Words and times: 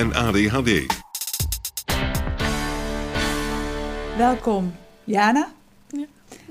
en 0.00 0.14
ADHD. 0.14 0.86
Welkom, 4.16 4.72
Jana. 5.04 5.48
Ja. 5.88 6.04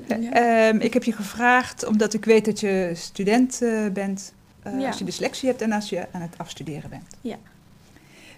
Eh, 0.08 0.68
ehm, 0.68 0.78
ik 0.80 0.94
heb 0.94 1.04
je 1.04 1.12
gevraagd 1.12 1.86
omdat 1.86 2.14
ik 2.14 2.26
weet 2.26 2.46
dat 2.46 2.60
je 2.60 2.92
student 2.96 3.62
eh, 3.62 3.88
bent. 3.94 4.34
eh, 4.64 4.80
Ja. 4.80 4.88
Als 4.88 4.98
je 4.98 5.04
dyslexie 5.04 5.50
hebt 5.50 5.62
en 5.62 5.72
als 5.72 5.90
je 5.90 6.08
aan 6.12 6.22
het 6.22 6.38
afstuderen 6.38 6.90
bent. 6.90 7.16
Ja. 7.22 7.36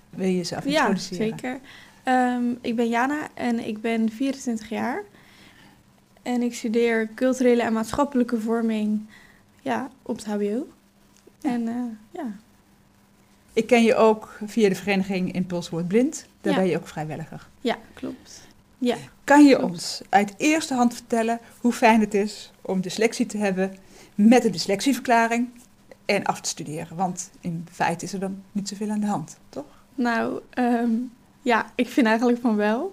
Wil 0.09 0.27
je 0.27 0.35
jezelf 0.37 0.65
Ja, 0.65 0.79
introduceren? 0.79 1.17
zeker. 1.27 1.59
Ehm, 2.03 2.43
ik 2.61 2.75
ben 2.75 2.89
Jana 2.89 3.27
en 3.33 3.67
ik 3.67 3.81
ben 3.81 4.09
24 4.09 4.69
jaar. 4.69 5.03
En 6.21 6.41
ik 6.41 6.53
studeer 6.55 7.09
culturele 7.15 7.61
en 7.63 7.73
maatschappelijke 7.73 8.39
vorming 8.39 9.01
ja, 9.61 9.89
op 10.01 10.15
het 10.15 10.25
HBO. 10.25 10.67
En 11.41 11.67
eh, 11.67 11.75
ja, 12.11 12.31
Ik 13.53 13.67
ken 13.67 13.83
je 13.83 13.95
ook 13.95 14.37
via 14.45 14.69
de 14.69 14.75
vereniging 14.75 15.33
Impuls 15.33 15.69
Wordt 15.69 15.87
Blind. 15.87 16.25
Daar 16.41 16.53
Ja. 16.53 16.59
ben 16.59 16.69
je 16.69 16.77
ook 16.77 16.87
vrijwilliger. 16.87 17.47
ja, 17.61 17.77
klopt. 17.93 18.47
Ja. 18.77 18.95
Kan 19.23 19.45
je 19.45 19.55
Klopt. 19.55 19.71
ons 19.71 20.01
uit 20.09 20.33
eerste 20.37 20.73
hand 20.73 20.93
vertellen 20.93 21.39
hoe 21.59 21.73
fijn 21.73 21.99
het 21.99 22.13
is 22.13 22.51
om 22.61 22.81
dyslexie 22.81 23.25
te 23.25 23.37
hebben 23.37 23.75
met 24.15 24.45
een 24.45 24.51
dyslexieverklaring 24.51 25.49
en 26.05 26.23
af 26.23 26.41
te 26.41 26.49
studeren? 26.49 26.97
Want 26.97 27.31
in 27.41 27.65
feite 27.71 28.05
is 28.05 28.13
er 28.13 28.19
dan 28.19 28.43
niet 28.51 28.67
zoveel 28.69 28.89
aan 28.89 28.99
de 28.99 29.05
hand, 29.07 29.37
toch? 29.49 29.65
Nou, 29.95 30.39
ehm, 30.49 30.91
ja, 31.41 31.71
ik 31.75 31.89
vind 31.89 32.07
eigenlijk 32.07 32.39
van 32.41 32.55
wel. 32.55 32.91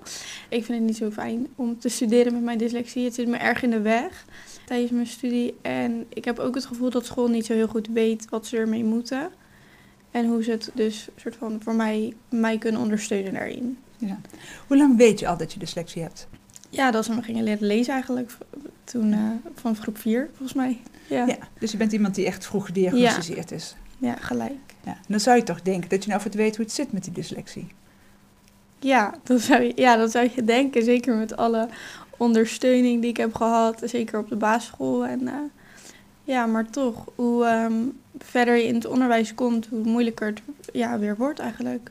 Ik 0.49 0.65
vind 0.65 0.79
het 0.79 0.87
niet 0.87 0.97
zo 0.97 1.11
fijn 1.11 1.47
om 1.55 1.79
te 1.79 1.89
studeren 1.89 2.33
met 2.33 2.43
mijn 2.43 2.59
dyslexie. 2.59 3.05
Het 3.05 3.15
zit 3.15 3.29
me 3.29 3.37
erg 3.37 3.63
in 3.63 3.71
de 3.71 3.81
weg 3.81 4.25
tijdens 4.67 4.91
mijn 4.91 5.07
studie. 5.07 5.55
En 5.63 6.07
ik 6.09 6.25
heb 6.25 6.39
ook 6.39 6.55
het 6.55 6.67
gevoel 6.67 6.91
dat 6.91 7.07
school 7.07 7.29
niet 7.29 7.47
zo 7.47 7.53
heel 7.53 7.69
goed 7.69 7.89
weet 7.93 8.29
wat 8.29 8.47
ze 8.47 8.57
ermee 8.57 8.85
moeten. 8.85 9.29
En 10.11 10.27
hoe 10.27 10.43
ze 10.43 10.51
het 10.51 10.71
dus 10.75 11.09
soort 11.17 11.37
van 11.37 11.61
voor 11.63 11.75
mij, 11.75 12.15
mij 12.29 12.59
kunnen 12.59 12.81
ondersteunen 12.81 13.33
daarin. 13.33 13.79
Ja. 13.99 14.21
Hoe 14.67 14.77
lang 14.77 14.97
weet 14.97 15.19
je 15.19 15.29
al 15.29 15.37
dat 15.37 15.53
je 15.53 15.59
dyslexie 15.59 16.03
hebt? 16.03 16.29
Ja, 16.71 16.91
dat 16.91 17.05
ze 17.05 17.15
me 17.15 17.23
gingen 17.23 17.45
leren 17.45 17.67
lezen 17.67 17.93
eigenlijk. 17.93 18.37
Toen 18.85 19.13
eh, 19.13 19.51
van 19.55 19.77
groep 19.77 19.99
4, 19.99 20.29
volgens 20.29 20.53
mij. 20.53 20.81
Ja, 21.07 21.27
Ja. 21.27 21.37
Dus 21.59 21.71
je 21.71 21.77
bent 21.77 21.93
iemand 21.93 22.15
die 22.15 22.27
echt 22.27 22.47
vroeg 22.47 22.67
gediagnosticeerd 22.67 23.51
is. 23.51 23.77
ja 23.99 24.17
gelijk. 24.21 24.53
Ja. 24.85 24.97
Dan 25.09 25.21
zou 25.21 25.37
je 25.37 25.43
toch 25.43 25.63
denken 25.63 25.89
dat 25.89 26.03
je 26.03 26.09
nou 26.09 26.21
voor 26.23 26.31
het 26.31 26.41
weet 26.41 26.57
hoe 26.57 26.65
het 26.65 26.75
zit 26.75 26.93
met 26.93 27.05
die 27.05 27.13
dyslexie. 27.13 27.67
Ja 28.81 29.15
dat, 29.23 29.41
zou 29.41 29.63
je, 29.63 29.73
ja, 29.75 29.97
dat 29.97 30.11
zou 30.11 30.31
je 30.35 30.45
denken. 30.45 30.83
Zeker 30.83 31.17
met 31.17 31.37
alle 31.37 31.69
ondersteuning 32.17 33.01
die 33.01 33.11
ik 33.11 33.17
heb 33.17 33.35
gehad. 33.35 33.83
Zeker 33.85 34.19
op 34.19 34.29
de 34.29 34.37
basisschool. 34.37 35.07
En, 35.07 35.29
eh, 35.29 35.35
ja, 36.29 36.47
maar 36.47 36.71
toch, 36.71 37.05
hoe 37.15 37.45
ehm, 37.45 37.75
verder 38.19 38.57
je 38.57 38.67
in 38.67 38.75
het 38.75 38.87
onderwijs 38.87 39.35
komt, 39.35 39.67
hoe 39.67 39.85
moeilijker 39.85 40.27
het 40.27 40.41
ja, 40.73 40.99
weer 40.99 41.17
wordt 41.17 41.39
eigenlijk. 41.39 41.91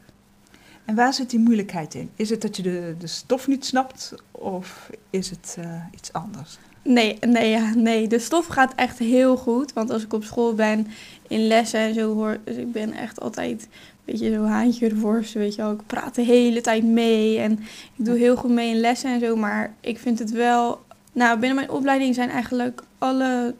En 0.85 0.95
waar 0.95 1.13
zit 1.13 1.29
die 1.29 1.39
moeilijkheid 1.39 1.93
in? 1.93 2.09
Is 2.15 2.29
het 2.29 2.41
dat 2.41 2.55
je 2.55 2.63
de, 2.63 2.95
de 2.99 3.07
stof 3.07 3.47
niet 3.47 3.65
snapt 3.65 4.13
of 4.31 4.89
is 5.09 5.29
het 5.29 5.57
eh, 5.59 5.81
iets 5.93 6.13
anders? 6.13 6.57
Nee, 6.81 7.17
nee, 7.27 7.49
ja, 7.49 7.73
nee, 7.75 8.07
de 8.07 8.19
stof 8.19 8.45
gaat 8.45 8.73
echt 8.75 8.99
heel 8.99 9.37
goed. 9.37 9.73
Want 9.73 9.89
als 9.89 10.03
ik 10.03 10.13
op 10.13 10.23
school 10.23 10.53
ben, 10.53 10.87
in 11.27 11.47
lessen 11.47 11.79
en 11.79 11.93
zo 11.93 12.13
hoor... 12.13 12.37
Dus 12.43 12.55
ik 12.55 12.71
ben 12.71 12.93
echt 12.93 13.21
altijd 13.21 13.63
een 13.63 13.69
beetje 14.05 14.33
zo 14.33 14.43
haantje 14.43 14.95
voorste, 14.95 15.39
weet 15.39 15.55
je 15.55 15.61
wel. 15.61 15.71
Ik 15.71 15.85
praat 15.87 16.15
de 16.15 16.21
hele 16.21 16.61
tijd 16.61 16.83
mee 16.83 17.39
en 17.39 17.51
ik 17.95 18.05
doe 18.05 18.17
heel 18.17 18.35
goed 18.35 18.51
mee 18.51 18.69
in 18.69 18.79
lessen 18.79 19.11
en 19.11 19.19
zo. 19.19 19.35
Maar 19.35 19.73
ik 19.81 19.99
vind 19.99 20.19
het 20.19 20.31
wel... 20.31 20.85
Nou, 21.13 21.39
binnen 21.39 21.55
mijn 21.55 21.69
opleiding 21.69 22.15
zijn 22.15 22.29
eigenlijk 22.29 22.83
alle 22.97 23.55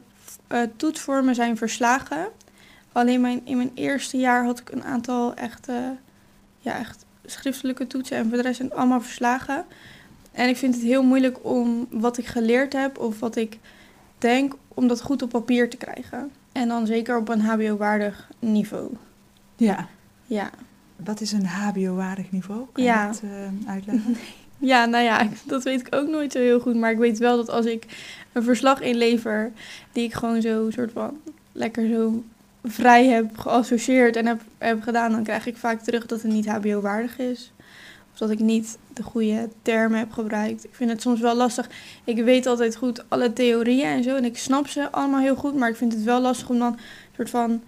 eh, 0.48 0.60
toetsvormen 0.76 1.34
zijn 1.34 1.56
verslagen. 1.56 2.28
Alleen 2.92 3.20
mijn, 3.20 3.40
in 3.44 3.56
mijn 3.56 3.70
eerste 3.74 4.16
jaar 4.16 4.44
had 4.44 4.58
ik 4.58 4.70
een 4.70 4.84
aantal 4.84 5.34
echt, 5.34 5.68
eh, 5.68 5.76
ja, 6.58 6.78
echt 6.78 7.04
schriftelijke 7.24 7.86
toetsen. 7.86 8.16
En 8.16 8.28
voor 8.28 8.36
de 8.36 8.42
rest 8.42 8.56
zijn 8.56 8.68
het 8.68 8.76
allemaal 8.78 9.00
verslagen. 9.00 9.64
En 10.32 10.48
ik 10.48 10.56
vind 10.56 10.74
het 10.74 10.82
heel 10.84 11.02
moeilijk 11.02 11.38
om 11.44 11.86
wat 11.90 12.18
ik 12.18 12.26
geleerd 12.26 12.72
heb 12.72 12.98
of 12.98 13.18
wat 13.20 13.36
ik 13.36 13.58
denk, 14.18 14.54
om 14.68 14.88
dat 14.88 15.02
goed 15.02 15.22
op 15.22 15.28
papier 15.30 15.70
te 15.70 15.76
krijgen. 15.76 16.30
En 16.52 16.68
dan 16.68 16.86
zeker 16.86 17.16
op 17.16 17.28
een 17.28 17.40
HBO-waardig 17.40 18.28
niveau. 18.38 18.92
Ja. 19.56 19.86
Ja. 20.26 20.50
Wat 20.96 21.20
is 21.20 21.32
een 21.32 21.46
HBO-waardig 21.46 22.30
niveau? 22.30 22.66
Kan 22.72 22.84
Ja. 22.84 23.02
je 23.02 23.08
dat 23.08 23.20
eh, 23.22 23.70
uitleggen? 23.70 24.16
ja, 24.58 24.84
nou 24.84 25.04
ja, 25.04 25.28
dat 25.46 25.62
weet 25.62 25.80
ik 25.80 25.94
ook 25.94 26.08
nooit 26.08 26.32
zo 26.32 26.38
heel 26.38 26.60
goed. 26.60 26.74
Maar 26.74 26.90
ik 26.90 26.98
weet 26.98 27.18
wel 27.18 27.36
dat 27.36 27.50
als 27.50 27.66
ik 27.66 27.84
een 28.32 28.42
verslag 28.42 28.80
inlever, 28.80 29.52
die 29.92 30.04
ik 30.04 30.14
gewoon 30.14 30.40
zo 30.40 30.70
soort 30.70 30.92
van 30.92 31.20
lekker 31.52 31.88
zo 31.88 32.22
vrij 32.64 33.06
heb 33.06 33.38
geassocieerd 33.38 34.16
en 34.16 34.26
heb, 34.26 34.40
heb 34.58 34.82
gedaan, 34.82 35.12
dan 35.12 35.22
krijg 35.22 35.46
ik 35.46 35.56
vaak 35.56 35.80
terug 35.80 36.06
dat 36.06 36.22
het 36.22 36.32
niet 36.32 36.48
HBO-waardig 36.48 37.18
is. 37.18 37.52
Of 38.12 38.18
dat 38.18 38.30
ik 38.30 38.38
niet 38.38 38.78
de 38.92 39.02
goede 39.02 39.48
termen 39.62 39.98
heb 39.98 40.12
gebruikt. 40.12 40.64
Ik 40.64 40.74
vind 40.74 40.90
het 40.90 41.02
soms 41.02 41.20
wel 41.20 41.34
lastig. 41.34 41.70
Ik 42.04 42.24
weet 42.24 42.46
altijd 42.46 42.76
goed 42.76 43.04
alle 43.08 43.32
theorieën 43.32 43.86
en 43.86 44.02
zo. 44.02 44.16
En 44.16 44.24
ik 44.24 44.38
snap 44.38 44.66
ze 44.66 44.90
allemaal 44.90 45.20
heel 45.20 45.36
goed. 45.36 45.54
Maar 45.54 45.68
ik 45.68 45.76
vind 45.76 45.92
het 45.92 46.02
wel 46.02 46.20
lastig 46.20 46.48
om 46.48 46.58
dan 46.58 46.78
soort 47.16 47.30
van. 47.30 47.62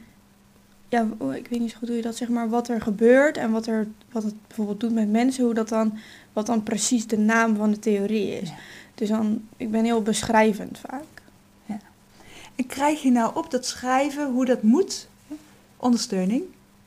Ja, 0.90 1.08
oh, 1.18 1.34
ik 1.34 1.48
weet 1.48 1.60
niet 1.60 1.70
zo 1.70 1.76
goed 1.78 1.88
hoe 1.88 1.96
je 1.96 2.02
dat 2.02 2.16
zeg 2.16 2.28
maar. 2.28 2.48
Wat 2.48 2.68
er 2.68 2.80
gebeurt 2.80 3.36
en 3.36 3.50
wat, 3.50 3.66
er, 3.66 3.86
wat 4.12 4.22
het 4.22 4.34
bijvoorbeeld 4.46 4.80
doet 4.80 4.92
met 4.92 5.10
mensen. 5.10 5.44
Hoe 5.44 5.54
dat 5.54 5.68
dan. 5.68 5.98
Wat 6.32 6.46
dan 6.46 6.62
precies 6.62 7.06
de 7.06 7.18
naam 7.18 7.56
van 7.56 7.70
de 7.70 7.78
theorie 7.78 8.40
is. 8.40 8.48
Ja. 8.48 8.54
Dus 8.94 9.08
dan. 9.08 9.42
Ik 9.56 9.70
ben 9.70 9.84
heel 9.84 10.02
beschrijvend 10.02 10.78
vaak. 10.78 11.20
En 12.60 12.66
krijg 12.66 13.02
je 13.02 13.10
nou 13.10 13.36
op 13.36 13.50
dat 13.50 13.66
schrijven 13.66 14.30
hoe 14.32 14.44
dat 14.44 14.62
moet? 14.62 15.08
Ondersteuning? 15.76 16.42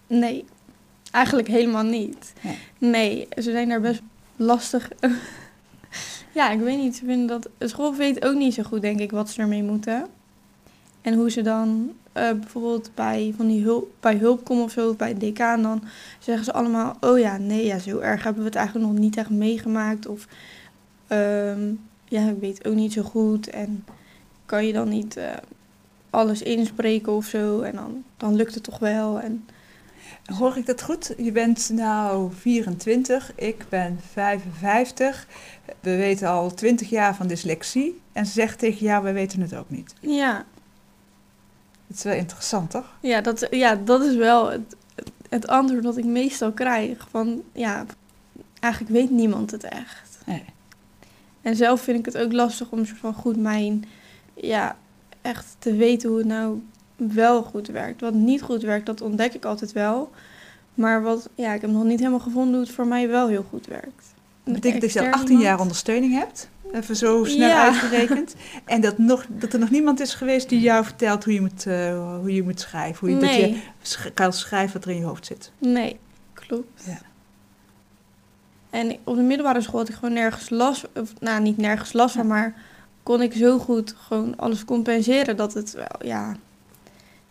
Nee, 0.08 0.46
eigenlijk 1.12 1.48
helemaal 1.48 1.84
niet. 1.84 2.34
Nee. 2.42 2.58
Nee, 2.78 3.28
ze 3.36 3.52
zijn 3.52 3.70
daar 3.70 3.82
best 3.82 4.02
lastig. 4.36 4.92
ja, 6.34 6.52
ik 6.52 6.60
weet 6.60 6.78
niet. 6.78 6.96
Ze 6.96 7.06
vinden 7.06 7.28
dat. 7.28 7.50
De 7.58 7.68
school 7.68 7.96
weet 7.96 8.26
ook 8.26 8.36
niet 8.36 8.54
zo 8.54 8.64
goed, 8.64 8.82
denk 8.82 9.00
ik, 9.00 9.12
wat 9.12 9.30
ze 9.30 9.42
ermee 9.42 9.64
moeten. 9.64 10.08
En 11.04 11.14
hoe 11.14 11.32
ze 11.32 11.42
dan 11.42 11.94
eh, 12.12 12.32
bijvoorbeeld 12.32 12.92
bij, 12.96 13.34
van 13.38 13.48
die 13.48 13.64
hulp, 13.64 13.92
bij 14.00 14.16
hulp 14.16 14.44
komen 14.44 14.64
of 14.64 14.72
zo, 14.72 14.94
bij 14.94 15.10
het 15.10 15.20
decaan, 15.20 15.62
dan 15.62 15.84
zeggen 16.20 16.46
ze 16.46 16.54
allemaal: 16.54 16.98
Oh 17.00 17.20
ja, 17.20 17.38
nee, 17.38 17.66
ja, 17.66 17.80
zo 17.80 18.00
erg 18.00 18.24
hebben 18.24 18.42
we 18.42 18.48
het 18.48 18.58
eigenlijk 18.58 18.88
nog 18.92 19.00
niet 19.00 19.18
echt 19.18 19.30
meegemaakt. 19.30 20.08
Of 20.08 20.28
ehm, 21.08 21.74
ja, 22.06 22.30
ik 22.30 22.40
weet 22.40 22.68
ook 22.68 22.76
niet 22.76 22.94
zo 22.94 23.02
goed. 23.02 23.50
En 23.50 23.86
kan 24.46 24.66
je 24.66 24.74
dan 24.74 24.90
niet 24.90 25.18
eh, 25.18 25.32
alles 26.10 26.42
inspreken 26.42 27.12
of 27.12 27.26
zo? 27.26 27.62
En 27.62 27.76
dan, 27.76 28.04
dan 28.18 28.36
lukt 28.36 28.54
het 28.54 28.64
toch 28.64 28.80
wel. 28.80 29.20
En 29.20 29.46
Hoor 30.24 30.58
ik 30.58 30.66
dat 30.66 30.82
goed? 30.82 31.14
Je 31.18 31.32
bent 31.32 31.70
nou 31.74 32.32
24, 32.40 33.32
ik 33.36 33.66
ben 33.70 34.00
55. 34.12 35.28
We 35.80 35.96
weten 35.96 36.28
al 36.28 36.54
20 36.54 36.90
jaar 36.90 37.16
van 37.16 37.28
dyslexie. 37.28 38.02
En 38.12 38.26
ze 38.26 38.32
zegt 38.32 38.60
tegen 38.60 38.86
jou, 38.86 39.04
we 39.04 39.12
weten 39.12 39.42
het 39.42 39.56
ook 39.56 39.70
niet. 39.70 39.94
ja, 40.00 40.46
Het 41.94 42.06
is 42.06 42.12
wel 42.12 42.22
interessant, 42.22 42.70
toch? 42.70 42.94
Ja, 43.00 43.22
dat, 43.22 43.48
ja, 43.52 43.76
dat 43.76 44.02
is 44.02 44.16
wel 44.16 44.52
het, 44.52 44.76
het 45.30 45.48
antwoord 45.48 45.84
dat 45.84 45.98
ik 45.98 46.06
meestal 46.06 46.52
krijg. 46.52 47.08
Van 47.10 47.44
ja, 47.52 47.86
eigenlijk 48.60 48.94
weet 48.94 49.10
niemand 49.10 49.52
het 49.52 49.64
echt. 49.64 50.20
Nee. 50.26 50.46
En 51.42 51.56
zelf 51.56 51.82
vind 51.82 52.00
ik 52.00 52.06
het 52.06 52.18
ook 52.18 52.32
lastig 52.32 52.72
om 52.72 52.86
soort 52.86 53.00
van 53.00 53.14
goed 53.14 53.38
mijn, 53.38 53.86
ja, 54.34 54.78
echt 55.22 55.56
te 55.60 55.76
weten 55.76 56.10
hoe 56.10 56.18
het 56.18 56.28
nou 56.28 56.64
wel 56.96 57.44
goed 57.44 57.68
werkt. 57.68 58.02
Wat 58.02 58.14
niet 58.14 58.42
goed 58.42 58.62
werkt, 58.62 58.86
dat 58.86 59.02
ontdek 59.02 59.34
ik 59.34 59.46
altijd 59.46 59.72
wel. 59.72 60.12
Maar 60.74 61.02
wat, 61.02 61.30
ja, 61.36 61.54
ik 61.54 61.62
heb 61.62 61.70
nog 61.70 61.84
niet 61.84 62.00
helemaal 62.00 62.20
gevonden 62.20 62.54
hoe 62.54 62.64
het 62.64 62.76
voor 62.76 62.88
mij 62.88 63.08
wel 63.08 63.28
heel 63.28 63.46
goed 63.50 63.66
werkt. 63.66 64.13
Dat 64.44 64.54
betekent 64.54 64.82
dat 64.82 64.94
je 64.94 65.00
al 65.00 65.06
Extern 65.06 65.22
18 65.24 65.40
jaar 65.40 65.60
ondersteuning 65.60 66.14
hebt. 66.14 66.50
Even 66.74 66.96
zo 66.96 67.24
snel 67.24 67.48
Ja. 67.50 67.64
uitgerekend. 67.66 68.36
En 68.66 68.82
dat, 68.82 68.98
nog, 68.98 69.26
dat 69.30 69.54
er 69.54 69.60
nog 69.60 69.70
niemand 69.70 70.00
is 70.00 70.14
geweest 70.14 70.50
die 70.50 70.60
jou 70.60 70.84
vertelt 70.84 71.24
hoe 71.24 71.34
je 71.34 71.42
moet, 71.42 71.66
eh, 71.66 72.18
hoe 72.20 72.34
je 72.34 72.44
moet 72.44 72.60
schrijven. 72.60 73.00
Hoe 73.08 73.16
je, 73.16 73.22
Dat 73.26 73.36
je 73.36 73.58
sch- 73.82 74.14
kan 74.14 74.34
schrijven 74.34 74.74
wat 74.74 74.86
er 74.86 74.92
in 74.92 74.98
je 74.98 75.04
hoofd 75.06 75.26
zit. 75.26 75.52
nee, 75.58 76.00
klopt. 76.34 76.84
Ja. 76.86 76.98
En 78.70 78.98
op 79.04 79.16
de 79.16 79.22
middelbare 79.22 79.62
school 79.62 79.80
had 79.80 79.90
ik 79.90 79.96
gewoon 79.96 80.14
nergens 80.14 80.50
last, 80.50 80.88
of, 80.96 81.14
nou 81.20 81.42
niet 81.42 81.58
nergens 81.58 81.94
last 81.94 82.16
van, 82.16 82.28
maar 82.28 82.56
kon 83.04 83.22
ik 83.22 83.34
zo 83.34 83.60
goed 83.60 83.96
gewoon 83.98 84.38
alles 84.38 84.66
compenseren 84.66 85.38
dat 85.38 85.54
het 85.54 85.72
wel, 85.74 85.88
ja, 86.08 86.36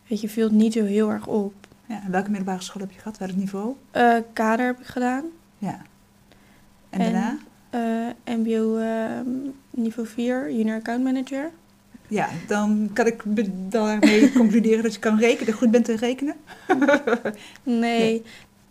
weet 0.06 0.20
je, 0.20 0.29
viel 0.29 0.44
het 0.44 0.53
niet 0.53 0.73
zo 0.73 0.85
heel 0.85 1.11
erg 1.11 1.26
op. 1.26 1.55
Ja, 1.87 2.03
en 2.05 2.11
welke 2.11 2.29
middelbare 2.31 2.62
school 2.62 2.82
heb 2.82 2.91
je 2.91 2.99
gehad? 2.99 3.19
Welk 3.19 3.35
niveau? 3.35 3.75
Eh, 3.91 4.15
kader 4.32 4.67
heb 4.67 4.81
ik 4.81 4.87
gedaan. 4.87 5.25
Ja. 5.58 5.82
En, 6.93 7.00
En- 7.00 7.12
daarna? 7.12 7.37
Eh, 8.25 8.35
MBO 8.37 8.77
ehm, 8.77 9.29
niveau 9.71 10.09
4, 10.09 10.53
junior 10.53 10.77
account 10.77 11.03
manager. 11.05 11.50
Ja, 12.09 12.29
dan 12.47 12.91
kan 12.93 13.06
ik 13.06 13.23
daarmee 13.71 14.33
concluderen 14.41 14.83
dat 14.83 14.94
je 14.94 15.00
kan 15.00 15.19
rekenen, 15.19 15.39
dat 15.39 15.47
je 15.47 15.53
goed 15.61 15.71
bent 15.71 15.89
in 15.89 15.97
rekenen. 15.97 16.35
Nee, 17.62 18.23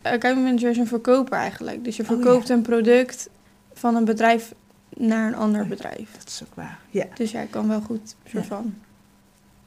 account 0.01 0.41
manager 0.43 0.69
is 0.69 0.77
een 0.77 0.87
verkoper 0.87 1.37
eigenlijk. 1.37 1.83
Dus 1.83 1.95
je 1.97 2.03
Oh, 2.03 2.09
ja. 2.09 2.15
verkoopt 2.15 2.49
een 2.49 2.61
product 2.61 3.29
van 3.73 3.95
een 3.95 4.05
bedrijf 4.05 4.53
naar 4.97 5.27
een 5.27 5.35
ander 5.35 5.61
ja. 5.61 5.67
bedrijf. 5.67 6.11
Dat 6.17 6.27
is 6.27 6.43
ook 6.47 6.55
waar. 6.55 6.79
Ja, 6.89 7.05
Dus 7.13 7.31
ja, 7.31 7.41
ik 7.41 7.51
kan 7.51 7.67
wel 7.67 7.81
goed 7.81 8.15
soort 8.29 8.43
Ja. 8.43 8.49
van 8.49 8.73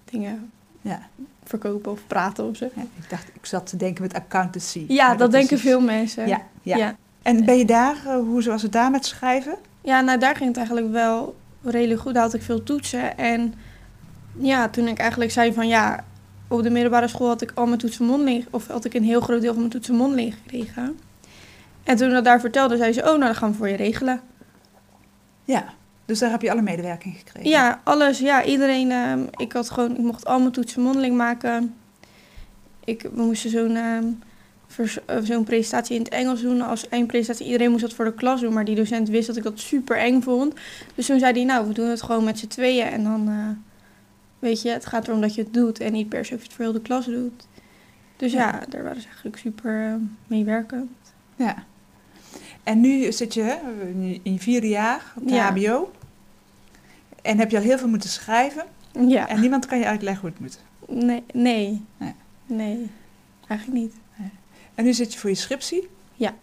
dingen 0.05 0.51
ja. 0.81 1.09
verkopen 1.45 1.93
of 1.93 2.01
praten 2.07 2.45
of 2.49 2.57
zo. 2.57 2.69
ja. 2.75 2.83
Ik 2.83 3.11
dacht, 3.11 3.29
ik 3.33 3.47
zat 3.47 3.67
te 3.67 3.77
denken 3.77 4.03
met 4.03 4.15
accountancy. 4.15 4.85
Ja, 4.89 5.15
dat, 5.15 5.29
is 5.35 5.39
denken 5.41 5.59
veel 5.59 5.81
mensen. 5.81 6.29
Ja, 6.29 6.43
ja. 6.63 6.97
En 7.25 7.45
ben 7.45 7.59
je 7.59 7.65
daar, 7.65 7.97
eh, 8.07 8.17
hoe 8.17 8.43
was 8.43 8.63
het 8.63 8.73
daar 8.73 8.91
met 8.91 9.07
schrijven? 9.07 9.57
Ja, 9.81 10.01
nou 10.01 10.19
daar 10.19 10.37
ging 10.37 10.49
het 10.49 10.57
eigenlijk 10.57 10.91
wel 10.91 11.37
redelijk 11.63 12.01
goed. 12.01 12.15
Daar 12.15 12.23
had 12.23 12.35
ik 12.35 12.43
veel 12.43 12.63
toetsen. 12.63 13.19
En 13.19 13.55
ja, 14.39 14.69
toen 14.69 14.89
ik 14.89 14.99
eigenlijk 14.99 15.31
zei 15.31 15.53
van 15.53 15.69
ja, 15.69 16.05
op 16.49 16.63
de 16.63 16.71
middelbare 16.71 17.09
school 17.09 17.29
had 17.29 17.43
ik 17.43 17.53
al 17.55 17.67
mijn 17.67 17.79
toetsen 17.79 18.05
mondeling, 18.05 18.47
of 18.51 18.67
had 18.67 18.85
ik 18.85 18.95
een 18.95 19.05
heel 19.05 19.21
groot 19.21 19.41
deel 19.41 19.51
van 19.51 19.59
mijn 19.59 19.73
toetsen 19.73 19.95
mondeling 19.95 20.35
gekregen. 20.35 20.99
En 21.83 21.97
toen 21.97 22.09
ik 22.09 22.15
dat 22.15 22.25
daar 22.25 22.41
vertelde, 22.41 22.77
zei 22.77 22.93
ze, 22.93 23.01
oh 23.01 23.07
nou, 23.07 23.21
dan 23.21 23.35
gaan 23.35 23.51
we 23.51 23.57
voor 23.57 23.69
je 23.69 23.77
regelen. 23.77 24.21
Ja, 25.45 25.65
dus 26.05 26.19
daar 26.19 26.31
heb 26.31 26.43
je 26.43 26.51
alle 26.51 26.63
medewerking 26.63 27.17
gekregen. 27.17 27.51
Ja, 27.51 27.81
alles. 27.85 28.19
Ja, 28.19 28.45
iedereen. 28.45 28.91
ehm, 28.91 29.27
ik 29.37 29.53
had 29.53 29.71
gewoon, 29.71 29.91
ik 29.97 30.03
mocht 30.03 30.27
al 30.27 30.39
mijn 30.39 30.53
toetsen 30.53 30.83
mondeling 30.83 31.17
maken. 31.17 31.75
Ik, 32.85 33.03
we 33.03 33.23
moesten 33.23 33.51
zo'n 33.51 33.77
eh, 33.77 33.99
zo'n 35.23 35.45
presentatie 35.45 35.97
in 35.97 36.03
het 36.03 36.13
Engels 36.13 36.41
doen 36.41 36.61
als 36.61 36.89
eindpresentatie. 36.89 37.47
Iedereen 37.47 37.71
moest 37.71 37.83
dat 37.83 37.95
voor 37.95 38.05
de 38.05 38.15
klas 38.15 38.41
doen, 38.41 38.53
maar 38.53 38.65
die 38.65 38.75
docent 38.75 39.09
wist 39.09 39.27
dat 39.27 39.37
ik 39.37 39.43
dat 39.43 39.61
super 39.61 39.97
eng 39.99 40.21
vond. 40.23 40.55
Dus 40.95 41.07
toen 41.07 41.19
zei 41.19 41.33
hij, 41.33 41.45
nou, 41.45 41.67
we 41.69 41.75
doen 41.75 41.89
het 41.89 42.03
gewoon 42.03 42.25
met 42.25 42.39
z'n 42.39 42.47
tweeën. 42.47 42.87
En 42.87 43.03
dan, 43.05 43.29
eh, 43.29 43.49
weet 44.39 44.63
je, 44.63 44.69
het 44.71 44.87
gaat 44.87 45.09
erom 45.09 45.21
dat 45.21 45.35
je 45.35 45.43
het 45.43 45.55
doet 45.55 45.81
en 45.81 45.93
niet 45.93 46.09
per 46.09 46.25
se 46.25 46.35
of 46.35 46.39
je 46.41 46.45
het 46.47 46.55
voor 46.55 46.65
heel 46.65 46.73
de 46.75 46.81
klas 46.81 47.05
doet. 47.07 47.47
Dus 48.17 48.33
ja, 48.33 48.39
Ja. 48.39 48.63
daar 48.69 48.83
waren 48.83 49.01
ze 49.01 49.07
eigenlijk 49.07 49.37
super 49.37 49.87
eh, 49.89 49.95
mee 50.27 50.45
werken. 50.45 50.91
Ja. 51.37 51.65
En 52.63 52.81
nu 52.81 53.13
zit 53.13 53.35
je 53.35 53.57
in 54.23 54.33
je 54.33 54.39
vierde 54.39 54.69
jaar 54.69 55.13
op 55.17 55.29
de 55.29 55.35
Ja. 55.35 55.51
HBO. 55.51 55.93
En 57.23 57.39
heb 57.39 57.51
je 57.51 57.57
al 57.57 57.63
heel 57.63 57.79
veel 57.79 57.89
moeten 57.89 58.09
schrijven. 58.11 58.65
Ja, 59.09 59.29
En 59.29 59.41
niemand 59.41 59.67
kan 59.67 59.79
je 59.79 59.85
uitleggen 59.87 60.21
hoe 60.21 60.31
het 60.31 60.41
moet. 60.41 60.59
nee, 61.05 61.23
nee, 61.33 61.83
Nee. 61.99 62.15
nee, 62.47 62.91
eigenlijk 63.49 63.81
niet. 63.81 63.95
En 64.75 64.85
nu 64.85 64.93
zit 64.93 65.13
je 65.13 65.19
voor 65.19 65.31
je 65.31 65.37
scriptie. 65.37 65.89
Ja. 66.15 66.35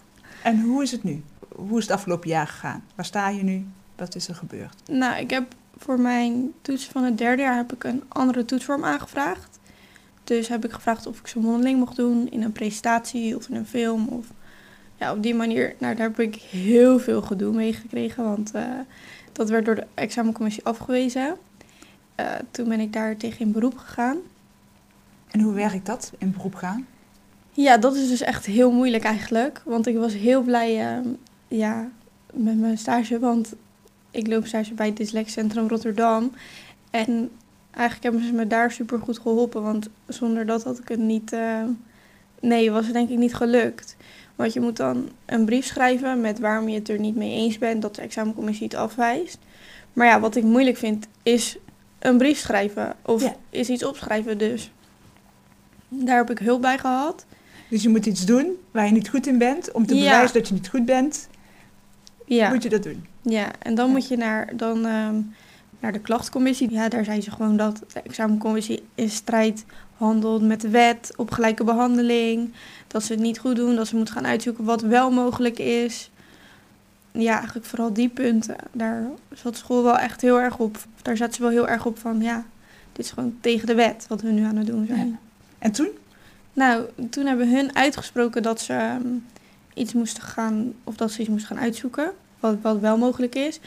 En 0.43 0.61
hoe 0.61 0.83
is 0.83 0.91
het 0.91 1.03
nu? 1.03 1.23
Hoe 1.55 1.77
is 1.77 1.83
het 1.83 1.93
afgelopen 1.93 2.29
jaar 2.29 2.47
gegaan? 2.47 2.83
Waar 2.95 3.05
sta 3.05 3.29
je 3.29 3.43
nu? 3.43 3.65
Wat 3.95 4.15
is 4.15 4.27
er 4.27 4.35
gebeurd? 4.35 4.75
Nou, 4.89 5.19
ik 5.19 5.29
heb 5.29 5.55
voor 5.77 5.99
mijn 5.99 6.53
toets 6.61 6.85
van 6.85 7.03
het 7.03 7.17
derde 7.17 7.41
jaar 7.41 7.55
heb 7.55 7.73
ik 7.73 7.83
een 7.83 8.03
andere 8.07 8.45
toetsvorm 8.45 8.83
aangevraagd. 8.83 9.59
Dus 10.23 10.47
heb 10.47 10.65
ik 10.65 10.71
gevraagd 10.71 11.07
of 11.07 11.19
ik 11.19 11.27
zo'n 11.27 11.43
mondeling 11.43 11.79
mocht 11.79 11.95
doen 11.95 12.31
in 12.31 12.43
een 12.43 12.51
presentatie 12.51 13.35
of 13.35 13.47
in 13.49 13.55
een 13.55 13.65
film. 13.65 14.07
Of 14.07 14.25
ja, 14.97 15.11
op 15.11 15.23
die 15.23 15.35
manier. 15.35 15.75
Nou, 15.79 15.95
daar 15.95 16.07
heb 16.07 16.19
ik 16.19 16.35
heel 16.35 16.99
veel 16.99 17.21
gedoe 17.21 17.53
mee 17.53 17.73
gekregen, 17.73 18.23
want 18.23 18.51
eh, 18.51 18.63
dat 19.31 19.49
werd 19.49 19.65
door 19.65 19.75
de 19.75 19.87
examencommissie 19.93 20.65
afgewezen. 20.65 21.37
Eh, 22.15 22.25
toen 22.51 22.69
ben 22.69 22.79
ik 22.79 22.93
daar 22.93 23.17
tegen 23.17 23.39
in 23.39 23.51
beroep 23.51 23.77
gegaan. 23.77 24.17
En 25.31 25.39
hoe 25.39 25.53
werkt 25.53 25.85
dat, 25.85 26.11
in 26.17 26.31
beroep 26.31 26.55
gaan? 26.55 26.87
Ja, 27.53 27.77
dat 27.77 27.95
is 27.95 28.09
dus 28.09 28.21
echt 28.21 28.45
heel 28.45 28.71
moeilijk 28.71 29.03
eigenlijk. 29.03 29.61
Want 29.65 29.87
ik 29.87 29.97
was 29.97 30.13
heel 30.13 30.41
blij 30.41 30.79
ehm, 30.79 31.07
ja, 31.47 31.89
met 32.33 32.59
mijn 32.59 32.77
stage. 32.77 33.19
Want 33.19 33.53
ik 34.11 34.27
loop 34.27 34.45
stage 34.45 34.73
bij 34.73 34.85
het 34.85 34.97
Dyslexcentrum 34.97 35.67
Rotterdam. 35.67 36.31
En 36.91 37.29
eigenlijk 37.71 38.03
hebben 38.03 38.23
ze 38.25 38.33
me 38.33 38.47
daar 38.47 38.71
super 38.71 38.99
goed 38.99 39.19
geholpen. 39.19 39.61
Want 39.63 39.89
zonder 40.07 40.45
dat 40.45 40.63
had 40.63 40.79
ik 40.79 40.87
het 40.87 40.99
niet... 40.99 41.33
eh, 41.33 41.63
nee, 42.41 42.71
was 42.71 42.85
het 42.85 42.93
denk 42.93 43.09
ik 43.09 43.17
niet 43.17 43.33
gelukt. 43.35 43.95
Want 44.35 44.53
je 44.53 44.59
moet 44.59 44.77
dan 44.77 45.09
een 45.25 45.45
brief 45.45 45.65
schrijven 45.65 46.21
met 46.21 46.39
waarom 46.39 46.69
je 46.69 46.75
het 46.79 46.89
er 46.89 46.99
niet 46.99 47.15
mee 47.15 47.31
eens 47.31 47.57
bent. 47.57 47.81
Dat 47.81 47.95
de 47.95 48.01
examencommissie 48.01 48.63
het 48.65 48.75
afwijst. 48.75 49.37
Maar 49.93 50.07
ja, 50.07 50.19
wat 50.19 50.35
ik 50.35 50.43
moeilijk 50.43 50.77
vind 50.77 51.07
is 51.23 51.57
een 51.99 52.17
brief 52.17 52.37
schrijven. 52.37 52.93
Of 53.05 53.21
Ja. 53.21 53.35
is 53.49 53.69
iets 53.69 53.83
opschrijven. 53.85 54.37
Dus 54.37 54.71
daar 55.87 56.17
heb 56.17 56.29
ik 56.29 56.39
hulp 56.39 56.61
bij 56.61 56.77
gehad. 56.77 57.25
Dus 57.71 57.83
je 57.83 57.89
moet 57.89 58.05
iets 58.05 58.25
doen 58.25 58.45
waar 58.71 58.85
je 58.85 58.91
niet 58.91 59.09
goed 59.09 59.27
in 59.27 59.37
bent. 59.37 59.71
Om 59.71 59.85
te 59.85 59.95
Ja. 59.95 60.01
bewijzen 60.01 60.33
dat 60.33 60.47
je 60.47 60.53
niet 60.53 60.69
goed 60.69 60.85
bent, 60.85 61.27
Ja, 62.25 62.49
moet 62.49 62.63
je 62.63 62.69
dat 62.69 62.83
doen. 62.83 63.05
ja. 63.21 63.51
en 63.59 63.75
dan 63.75 63.85
Ja. 63.85 63.91
moet 63.91 64.07
je 64.07 64.17
naar, 64.17 64.55
dan, 64.57 64.85
ehm, 64.85 65.15
naar 65.79 65.91
de 65.91 65.99
klachtcommissie. 65.99 66.71
Ja, 66.71 66.89
daar 66.89 67.03
zei 67.05 67.21
ze 67.21 67.31
gewoon 67.31 67.57
dat 67.57 67.83
de 67.93 68.01
examencommissie 68.01 68.83
in 68.95 69.09
strijd 69.09 69.65
handelt 69.97 70.41
met 70.41 70.61
de 70.61 70.69
wet 70.69 71.13
op 71.15 71.31
gelijke 71.31 71.63
behandeling. 71.63 72.53
Dat 72.87 73.03
ze 73.03 73.11
het 73.13 73.21
niet 73.21 73.39
goed 73.39 73.55
doen, 73.55 73.75
dat 73.75 73.87
ze 73.87 73.95
moeten 73.95 74.13
gaan 74.13 74.25
uitzoeken 74.25 74.63
wat 74.63 74.81
wel 74.81 75.11
mogelijk 75.11 75.59
is. 75.59 76.09
Ja, 77.11 77.35
eigenlijk 77.37 77.65
vooral 77.65 77.93
die 77.93 78.09
punten. 78.09 78.55
Daar 78.71 79.03
zat 79.33 79.57
school 79.57 79.83
wel 79.83 79.97
echt 79.97 80.21
heel 80.21 80.39
erg 80.39 80.57
op. 80.57 80.77
Daar 81.01 81.17
zat 81.17 81.33
ze 81.35 81.41
wel 81.41 81.51
heel 81.51 81.67
erg 81.67 81.85
op 81.85 81.97
van, 81.99 82.21
ja, 82.21 82.45
dit 82.91 83.05
is 83.05 83.11
gewoon 83.11 83.37
tegen 83.41 83.67
de 83.67 83.75
wet 83.75 84.05
wat 84.07 84.21
we 84.21 84.31
nu 84.31 84.43
aan 84.43 84.55
het 84.57 84.67
doen 84.67 84.85
zijn. 84.85 85.07
Ja. 85.07 85.17
En 85.59 85.71
toen? 85.71 85.89
Nou, 86.53 86.85
toen 87.09 87.25
hebben 87.25 87.49
hun 87.49 87.75
uitgesproken 87.75 88.43
dat 88.43 88.61
ze 88.61 88.73
ehm, 88.73 89.07
iets 89.73 89.93
moesten 89.93 90.23
gaan, 90.23 90.73
of 90.83 90.95
dat 90.95 91.11
ze 91.11 91.19
iets 91.19 91.29
moesten 91.29 91.55
gaan 91.55 91.63
uitzoeken, 91.63 92.11
wat, 92.39 92.55
wat 92.61 92.79
wel 92.79 92.97
mogelijk 92.97 93.35
is. 93.35 93.59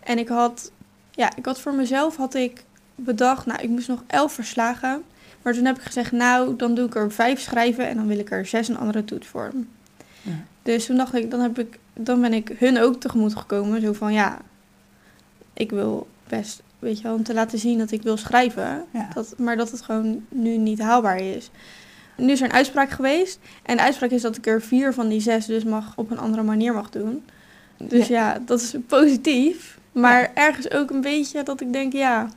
En 0.00 0.18
ik 0.18 0.28
had, 0.28 0.72
ja, 1.10 1.36
ik 1.36 1.44
had 1.44 1.60
voor 1.60 1.74
mezelf 1.74 2.16
had 2.16 2.34
ik 2.34 2.64
bedacht, 2.94 3.46
nou, 3.46 3.62
ik 3.62 3.68
moest 3.68 3.88
nog 3.88 4.02
elf 4.06 4.32
verslagen. 4.32 5.02
Maar 5.42 5.54
toen 5.54 5.64
heb 5.64 5.76
ik 5.76 5.82
gezegd, 5.82 6.12
nou, 6.12 6.56
dan 6.56 6.74
doe 6.74 6.86
ik 6.86 6.94
er 6.94 7.12
vijf 7.12 7.40
schrijven 7.40 7.88
en 7.88 7.96
dan 7.96 8.06
wil 8.06 8.18
ik 8.18 8.30
er 8.30 8.46
zes 8.46 8.68
een 8.68 8.78
andere 8.78 9.04
toets 9.04 9.26
voor. 9.26 9.52
Ja. 10.22 10.32
Dus 10.62 10.86
toen 10.86 10.96
dacht 10.96 11.14
ik, 11.14 11.30
dan, 11.30 11.40
heb 11.40 11.58
ik, 11.58 11.78
dan 11.94 12.20
ben 12.20 12.32
ik 12.32 12.48
hun 12.58 12.78
ook 12.78 13.00
tegemoet 13.00 13.36
gekomen. 13.36 13.80
Zo 13.80 13.92
van, 13.92 14.12
ja, 14.12 14.38
ik 15.52 15.70
wil 15.70 16.08
best, 16.28 16.62
weet 16.78 16.96
je 16.96 17.02
wel, 17.02 17.14
om 17.14 17.22
te 17.22 17.34
laten 17.34 17.58
zien 17.58 17.78
dat 17.78 17.90
ik 17.90 18.02
wil 18.02 18.16
schrijven. 18.16 18.84
Ja. 18.90 19.08
Dat, 19.14 19.34
maar 19.38 19.56
dat 19.56 19.70
het 19.70 19.82
gewoon 19.82 20.24
nu 20.28 20.56
niet 20.56 20.80
haalbaar 20.80 21.20
is. 21.20 21.50
Nu 22.20 22.32
is 22.32 22.40
er 22.40 22.46
een 22.46 22.52
uitspraak 22.52 22.90
geweest. 22.90 23.38
En 23.62 23.76
de 23.76 23.82
uitspraak 23.82 24.10
is 24.10 24.22
dat 24.22 24.36
ik 24.36 24.46
er 24.46 24.62
vier 24.62 24.94
van 24.94 25.08
die 25.08 25.20
zes 25.20 25.46
dus 25.46 25.64
mag 25.64 25.92
op 25.96 26.10
een 26.10 26.18
andere 26.18 26.42
manier 26.42 26.74
mag 26.74 26.90
doen. 26.90 27.24
Dus 27.76 28.06
ja, 28.06 28.38
dat 28.46 28.60
is 28.60 28.74
positief. 28.86 29.78
Maar 29.92 30.30
ergens 30.34 30.70
ook 30.70 30.90
een 30.90 31.00
beetje 31.00 31.42
dat 31.42 31.60
ik 31.60 31.72
denk, 31.72 31.92
ja... 31.92 32.28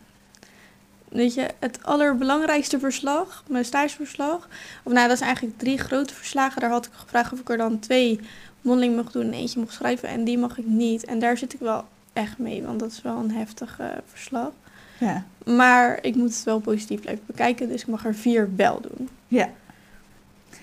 Weet 1.09 1.33
je, 1.33 1.47
het 1.59 1.83
allerbelangrijkste 1.83 2.79
verslag, 2.79 3.43
mijn 3.47 3.65
stageverslag... 3.65 4.47
Of 4.83 4.93
nou, 4.93 5.07
dat 5.07 5.17
is 5.17 5.23
eigenlijk 5.23 5.57
drie 5.57 5.77
grote 5.77 6.13
verslagen. 6.13 6.61
Daar 6.61 6.69
had 6.69 6.85
ik 6.85 6.91
gevraagd 6.93 7.33
of 7.33 7.39
ik 7.39 7.49
er 7.49 7.57
dan 7.57 7.79
twee 7.79 8.19
mondeling 8.61 8.95
mocht 8.95 9.13
doen 9.13 9.25
en 9.25 9.33
eentje 9.33 9.59
mocht 9.59 9.73
schrijven. 9.73 10.09
En 10.09 10.23
die 10.23 10.37
mag 10.37 10.57
ik 10.57 10.65
niet. 10.65 11.05
En 11.05 11.19
daar 11.19 11.37
zit 11.37 11.53
ik 11.53 11.59
wel 11.59 11.85
echt 12.13 12.37
mee, 12.37 12.63
want 12.63 12.79
dat 12.79 12.91
is 12.91 13.01
wel 13.01 13.17
een 13.17 13.31
heftig 13.31 13.79
verslag. 14.05 14.51
Ja. 14.99 15.25
Maar 15.45 15.99
ik 16.01 16.15
moet 16.15 16.33
het 16.33 16.43
wel 16.43 16.59
positief 16.59 17.01
blijven 17.01 17.23
bekijken, 17.25 17.67
dus 17.67 17.81
ik 17.81 17.87
mag 17.87 18.05
er 18.05 18.15
vier 18.15 18.49
wel 18.55 18.81
doen. 18.81 19.09
Ja. 19.27 19.49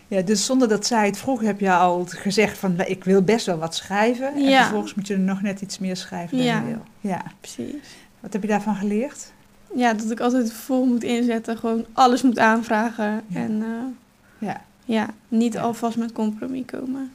Ja, 0.09 0.21
dus 0.23 0.45
zonder 0.45 0.69
dat 0.69 0.87
zij 0.87 1.07
het 1.07 1.19
vroeg, 1.19 1.41
heb 1.41 1.61
je 1.61 1.73
al 1.73 2.05
gezegd 2.09 2.59
van 2.59 2.75
"Nou, 2.77 2.91
ik 2.91 3.05
wil 3.05 3.23
best 3.23 3.47
wel 3.47 3.59
wat 3.59 3.75
schrijven. 3.75 4.35
En 4.35 4.43
Ja. 4.43 4.61
vervolgens 4.63 4.95
moet 4.95 5.07
je 5.07 5.15
er 5.15 5.21
nog 5.21 5.43
net 5.43 5.61
iets 5.61 5.79
meer 5.79 5.97
schrijven 5.97 6.37
dan 6.37 6.47
Ja. 6.47 6.59
je 6.59 6.65
wil. 6.67 6.83
Ja. 7.01 7.23
Precies. 7.41 7.75
Wat 8.21 8.33
heb 8.33 8.43
je 8.43 8.49
daarvan 8.49 8.75
geleerd? 8.77 9.33
Ja, 9.75 9.93
dat 9.95 10.11
ik 10.11 10.21
altijd 10.21 10.53
vol 10.53 10.85
moet 10.87 11.03
inzetten, 11.03 11.59
gewoon 11.59 11.85
alles 11.93 12.23
moet 12.23 12.39
aanvragen. 12.39 13.23
Ja. 13.27 13.41
En 13.41 13.63
eh, 13.63 14.49
Ja. 14.49 14.61
ja, 14.85 15.07
niet 15.29 15.53
Ja. 15.53 15.61
alvast 15.61 15.97
met 15.97 16.13
compromis 16.13 16.65
komen. 16.67 17.13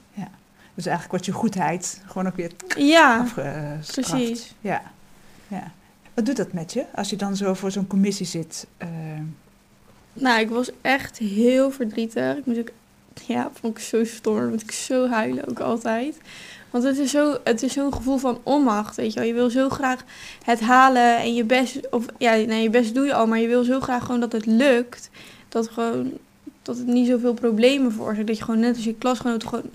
Dus 0.73 0.85
eigenlijk 0.85 1.15
wordt 1.15 1.25
je 1.25 1.31
goedheid 1.41 2.01
gewoon 2.05 2.27
ook 2.27 2.35
weer 2.35 2.51
Ja, 2.77 3.17
afgestraft. 3.19 4.09
precies. 4.09 4.53
Ja. 4.61 4.81
ja. 5.47 5.63
Wat 6.13 6.25
doet 6.25 6.35
dat 6.37 6.53
met 6.53 6.73
je 6.73 6.85
als 6.95 7.09
je 7.09 7.15
dan 7.15 7.35
zo 7.35 7.53
voor 7.53 7.71
zo'n 7.71 7.87
commissie 7.87 8.25
zit? 8.25 8.67
eh, 8.77 8.87
Nou, 10.17 10.39
ik 10.39 10.49
was 10.49 10.69
echt 10.81 11.17
heel 11.17 11.71
verdrietig. 11.71 12.37
Ik 12.37 12.45
moest 12.45 12.59
ook 12.59 12.71
Ja, 13.27 13.51
vond 13.53 13.77
ik 13.77 13.83
zo 13.83 14.03
stom. 14.03 14.35
Dan 14.35 14.49
moet 14.49 14.61
ik 14.61 14.71
zo 14.71 15.07
huilen 15.07 15.49
ook 15.49 15.59
altijd. 15.59 16.17
Want 16.69 16.83
het 16.83 16.97
is 16.97 17.11
zo, 17.11 17.37
het 17.43 17.63
is 17.63 17.73
zo'n 17.73 17.93
gevoel 17.93 18.17
van 18.17 18.39
onmacht, 18.43 18.95
weet 18.95 19.13
je 19.13 19.19
wel. 19.19 19.27
Je 19.27 19.33
wil 19.33 19.49
zo 19.49 19.69
graag 19.69 20.03
het 20.43 20.59
halen 20.59 21.17
en 21.17 21.33
je 21.33 21.43
best... 21.43 21.89
Of 21.89 22.05
ja, 22.17 22.35
nee, 22.35 22.63
je 22.63 22.69
best 22.69 22.93
doe 22.93 23.05
je 23.05 23.13
al, 23.13 23.27
maar 23.27 23.39
je 23.39 23.47
wil 23.47 23.63
zo 23.63 23.79
graag 23.79 24.05
gewoon 24.05 24.19
dat 24.19 24.31
het 24.31 24.45
lukt. 24.45 25.09
Dat, 25.49 25.69
gewoon, 25.69 26.11
dat 26.61 26.77
het 26.77 26.87
niet 26.87 27.07
zoveel 27.07 27.33
problemen 27.33 27.91
veroorzaakt. 27.91 28.27
Dat 28.27 28.37
je 28.37 28.43
gewoon 28.43 28.59
net 28.59 28.75
als 28.75 28.85
je 28.85 28.93
klasgenoot 28.93 29.43
gewoon 29.43 29.69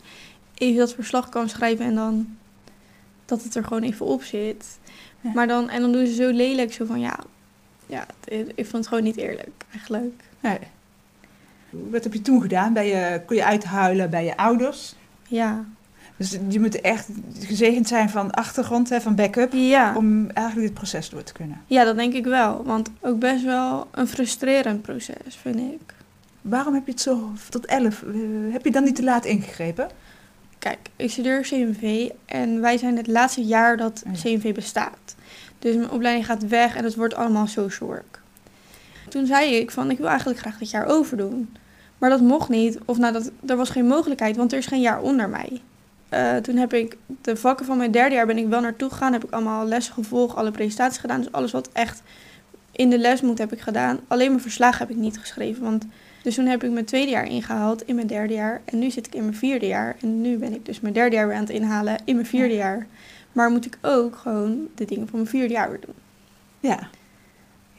even 0.55 0.79
dat 0.79 0.95
verslag 0.95 1.29
kan 1.29 1.49
schrijven 1.49 1.85
en 1.85 1.95
dan... 1.95 2.37
Dat 3.25 3.43
het 3.43 3.55
er 3.55 3.65
gewoon 3.65 3.83
even 3.83 4.07
op 4.07 4.23
zit. 4.23 4.79
Ja. 5.21 5.31
Maar 5.35 5.47
dan, 5.47 5.69
en 5.69 5.81
dan 5.81 5.93
doen 5.93 6.07
ze 6.07 6.15
zo 6.15 6.31
lelijk, 6.31 6.73
zo 6.73 6.85
van 6.85 7.01
ja... 7.01 7.19
Ja, 7.87 8.07
ik 8.55 8.67
vond 8.67 8.73
het 8.73 8.87
gewoon 8.87 9.05
niet 9.05 9.17
eerlijk, 9.17 9.65
eigenlijk. 9.71 10.23
Nee. 10.41 10.59
Wat 11.71 12.05
heb 12.05 12.13
je 12.13 12.23
toen 12.23 12.41
gedaan? 12.43 12.73
Ben 12.73 12.87
je, 12.87 13.23
kon 13.27 13.37
je 13.37 13.45
uithuilen 13.45 14.11
bij 14.11 14.25
je 14.25 14.37
ouders? 14.37 14.95
Ja. 15.29 15.65
Dus 16.17 16.37
je 16.49 16.61
moet 16.61 16.81
echt 16.81 17.09
gezegend 17.41 17.89
zijn 17.89 18.11
van 18.11 18.31
achtergrond, 18.31 18.89
hè, 18.89 19.01
van 19.01 19.15
backup, 19.15 19.53
Ja. 19.53 19.97
om 19.97 20.31
eigenlijk 20.31 20.67
dit 20.69 20.77
proces 20.77 21.09
door 21.11 21.23
te 21.23 21.33
kunnen. 21.33 21.61
Ja, 21.67 21.85
dat 21.85 21.97
denk 21.97 22.13
ik 22.15 22.25
wel. 22.25 22.65
Want 22.65 22.91
ook 23.01 23.19
best 23.19 23.45
wel 23.45 23.87
een 23.91 24.07
frustrerend 24.09 24.83
proces, 24.83 25.37
vind 25.41 25.57
ik. 25.59 25.95
Waarom 26.41 26.75
heb 26.75 26.87
je 26.87 26.91
het 26.93 27.01
zo 27.01 27.31
tot 27.49 27.67
11? 27.67 28.03
eh, 28.03 28.13
heb 28.53 28.65
je 28.65 28.71
dan 28.71 28.85
niet 28.85 28.97
te 28.97 29.03
laat 29.05 29.25
ingegrepen? 29.25 29.89
Kijk, 30.59 30.79
ik 30.97 31.11
studeer 31.11 31.41
CMV 31.43 32.09
en 32.27 32.61
wij 32.61 32.77
zijn 32.79 32.97
het 32.97 33.07
laatste 33.07 33.43
jaar 33.45 33.77
dat. 33.77 34.03
CMV 34.23 34.55
bestaat. 34.55 35.15
Dus 35.59 35.75
mijn 35.77 35.91
opleiding 35.91 36.27
gaat 36.27 36.49
weg 36.49 36.77
en 36.77 36.85
het 36.85 36.95
wordt 36.95 37.15
allemaal 37.15 37.47
social 37.47 37.89
work. 37.89 38.20
Toen 39.11 39.27
zei 39.27 39.55
ik 39.55 39.71
van, 39.71 39.91
ik 39.91 39.99
wil 39.99 40.09
eigenlijk 40.09 40.39
graag 40.39 40.59
dit 40.59 40.71
jaar 40.71 40.87
overdoen. 40.87 41.57
Maar 41.99 42.11
dat 42.11 42.21
mocht 42.21 42.49
niet, 42.49 42.79
of 42.85 42.99
nou, 42.99 43.13
dat, 43.13 43.31
er 43.47 43.57
was 43.57 43.71
geen 43.71 43.87
mogelijkheid, 43.87 44.37
want 44.37 44.53
er 44.53 44.59
is 44.59 44.67
geen 44.67 44.81
jaar 44.81 45.01
onder 45.01 45.29
mij. 45.29 45.61
Eh, 46.09 46.37
toen 46.37 46.57
heb 46.57 46.73
ik 46.73 46.97
de 47.23 47.37
vakken 47.37 47.67
van 47.67 47.77
mijn 47.77 47.91
derde 47.91 48.15
jaar 48.15 48.27
ben 48.27 48.39
ik 48.39 48.49
wel 48.49 48.61
naartoe 48.61 48.91
gegaan. 48.91 49.13
Heb 49.13 49.25
ik 49.25 49.31
allemaal 49.31 49.67
lessen 49.67 49.95
gevolgd, 49.95 50.37
alle 50.37 50.51
presentaties 50.51 50.99
gedaan. 50.99 51.21
Dus 51.21 51.33
alles 51.33 51.53
wat 51.53 51.69
echt 51.73 52.03
in 52.73 52.91
de 52.91 52.99
les 52.99 53.21
moet 53.21 53.39
heb 53.39 53.53
ik 53.53 53.61
gedaan. 53.61 54.01
Alleen 54.09 54.29
mijn 54.29 54.43
verslagen 54.43 54.79
heb 54.79 54.91
ik 54.91 54.97
niet 54.97 55.19
geschreven. 55.19 55.63
Want, 55.63 55.87
dus 56.23 56.35
toen 56.35 56.47
heb 56.47 56.65
ik 56.65 56.71
mijn 56.71 56.85
tweede 56.85 57.11
jaar 57.11 57.27
ingehaald 57.27 57.83
in 57.83 57.95
mijn 57.95 58.07
derde 58.07 58.35
jaar. 58.35 58.61
En 58.65 58.79
nu 58.79 58.91
zit 58.91 59.07
ik 59.07 59.15
in 59.15 59.23
mijn 59.23 59.37
vierde 59.37 59.67
jaar. 59.67 59.97
En 60.01 60.21
nu 60.21 60.37
ben 60.37 60.55
ik 60.55 60.67
dus 60.67 60.81
mijn 60.81 60.95
derde 60.95 61.17
jaar 61.17 61.27
weer 61.27 61.37
aan 61.37 61.43
het 61.43 61.51
inhalen 61.51 61.99
in 62.05 62.15
mijn 62.15 62.27
vierde 62.27 62.55
jaar. 62.55 62.87
Maar 63.33 63.51
moet 63.51 63.67
ik 63.67 63.79
ook 63.83 64.17
gewoon 64.17 64.69
de 64.75 64.85
dingen 64.85 65.09
van 65.09 65.19
mijn 65.19 65.31
vierde 65.31 65.55
jaar 65.55 65.71
weer 65.71 65.81
doen. 65.81 65.95
Ja. 66.61 66.89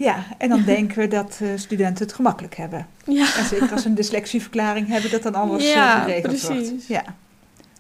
Ja, 0.02 0.24
en 0.38 0.50
dan 0.50 0.64
denken 0.76 0.98
we 0.98 1.08
dat 1.08 1.40
eh, 1.42 1.48
studenten 1.56 2.06
het 2.06 2.14
gemakkelijk 2.14 2.56
hebben. 2.56 2.88
Ja, 3.06 3.36
En 3.38 3.46
zeker 3.46 3.72
als 3.72 3.82
ze 3.82 3.88
een 3.88 3.96
dyslexieverklaring 3.96 4.88
hebben, 4.88 5.12
dat 5.12 5.24
dan 5.24 5.36
alles 5.36 5.72
geregeld 5.72 6.42
wordt. 6.42 6.62
precies. 6.62 6.88
Ja. 6.88 7.04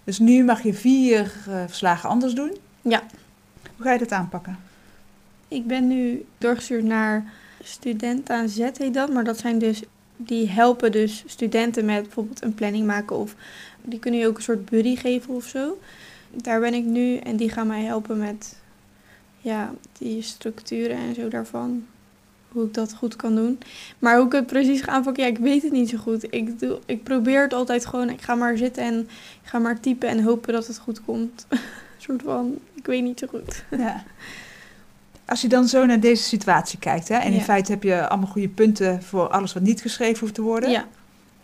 Dus 0.03 0.19
nu 0.19 0.43
mag 0.43 0.63
je 0.63 0.73
vier 0.73 1.33
eh, 1.47 1.63
verslagen 1.67 2.09
anders 2.09 2.33
doen. 2.33 2.57
Ja. 2.81 3.03
Hoe 3.75 3.85
ga 3.85 3.91
je 3.91 3.99
dat 3.99 4.11
aanpakken? 4.11 4.57
ik 5.47 5.67
ben 5.67 5.87
nu 5.87 6.25
doorgestuurd 6.37 6.83
naar 6.83 7.31
Student 7.63 8.29
aan 8.29 8.49
Z 8.49 8.57
heet 8.57 8.93
dat. 8.93 9.13
Maar 9.13 9.23
dat 9.23 9.37
zijn 9.37 9.59
dus, 9.59 9.83
die 10.17 10.49
helpen 10.49 10.91
dus 10.91 11.23
studenten 11.25 11.85
met 11.85 12.03
bijvoorbeeld 12.03 12.43
een 12.43 12.53
planning 12.53 12.85
maken. 12.85 13.15
Of 13.15 13.35
die 13.81 13.99
kunnen 13.99 14.19
je 14.19 14.27
ook 14.27 14.37
een 14.37 14.43
soort 14.43 14.65
buddy 14.69 14.95
geven 14.95 15.33
of 15.33 15.45
zo. 15.45 15.77
Daar 16.29 16.59
ben 16.59 16.73
ik 16.73 16.83
nu 16.83 17.17
en 17.17 17.35
die 17.35 17.49
gaan 17.49 17.67
mij 17.67 17.83
helpen 17.83 18.17
met 18.17 18.59
ja, 19.37 19.71
die 19.97 20.21
structuren 20.21 20.97
en 20.97 21.15
zo 21.15 21.27
daarvan. 21.27 21.85
Hoe 22.51 22.65
ik 22.65 22.73
dat 22.73 22.93
goed 22.93 23.15
kan 23.15 23.35
doen. 23.35 23.59
Maar 23.99 24.17
hoe 24.17 24.25
ik 24.25 24.31
het 24.31 24.47
precies 24.47 24.81
ga 24.81 24.91
aanpakken, 24.91 25.23
ja, 25.23 25.29
ik 25.29 25.37
weet 25.37 25.61
het 25.63 25.71
niet 25.71 25.89
zo 25.89 25.97
goed. 25.97 26.33
Ik, 26.33 26.59
doe, 26.59 26.79
ik 26.85 27.03
probeer 27.03 27.41
het 27.41 27.53
altijd 27.53 27.85
gewoon. 27.85 28.09
Ik 28.09 28.21
ga 28.21 28.35
maar 28.35 28.57
zitten 28.57 28.83
en 28.83 28.99
ik 29.43 29.49
ga 29.49 29.59
maar 29.59 29.79
typen 29.79 30.09
en 30.09 30.23
hopen 30.23 30.53
dat 30.53 30.67
het 30.67 30.77
goed 30.77 31.01
komt. 31.05 31.45
een 31.49 31.59
soort 31.97 32.21
van, 32.21 32.57
ik 32.73 32.85
weet 32.85 33.03
niet 33.03 33.19
zo 33.19 33.27
goed. 33.27 33.63
Ja. 33.77 34.03
Als 35.25 35.41
je 35.41 35.47
dan 35.47 35.67
zo 35.67 35.85
naar 35.85 35.99
deze 35.99 36.23
situatie 36.23 36.79
kijkt, 36.79 37.07
hè, 37.07 37.15
en 37.15 37.31
in 37.31 37.37
Ja. 37.37 37.43
feite 37.43 37.71
heb 37.71 37.83
je 37.83 38.07
allemaal 38.07 38.29
goede 38.29 38.49
punten 38.49 39.03
voor 39.03 39.27
alles 39.29 39.53
wat 39.53 39.63
niet 39.63 39.81
geschreven 39.81 40.19
hoeft 40.19 40.33
te 40.33 40.41
worden. 40.41 40.69
Ja. 40.69 40.85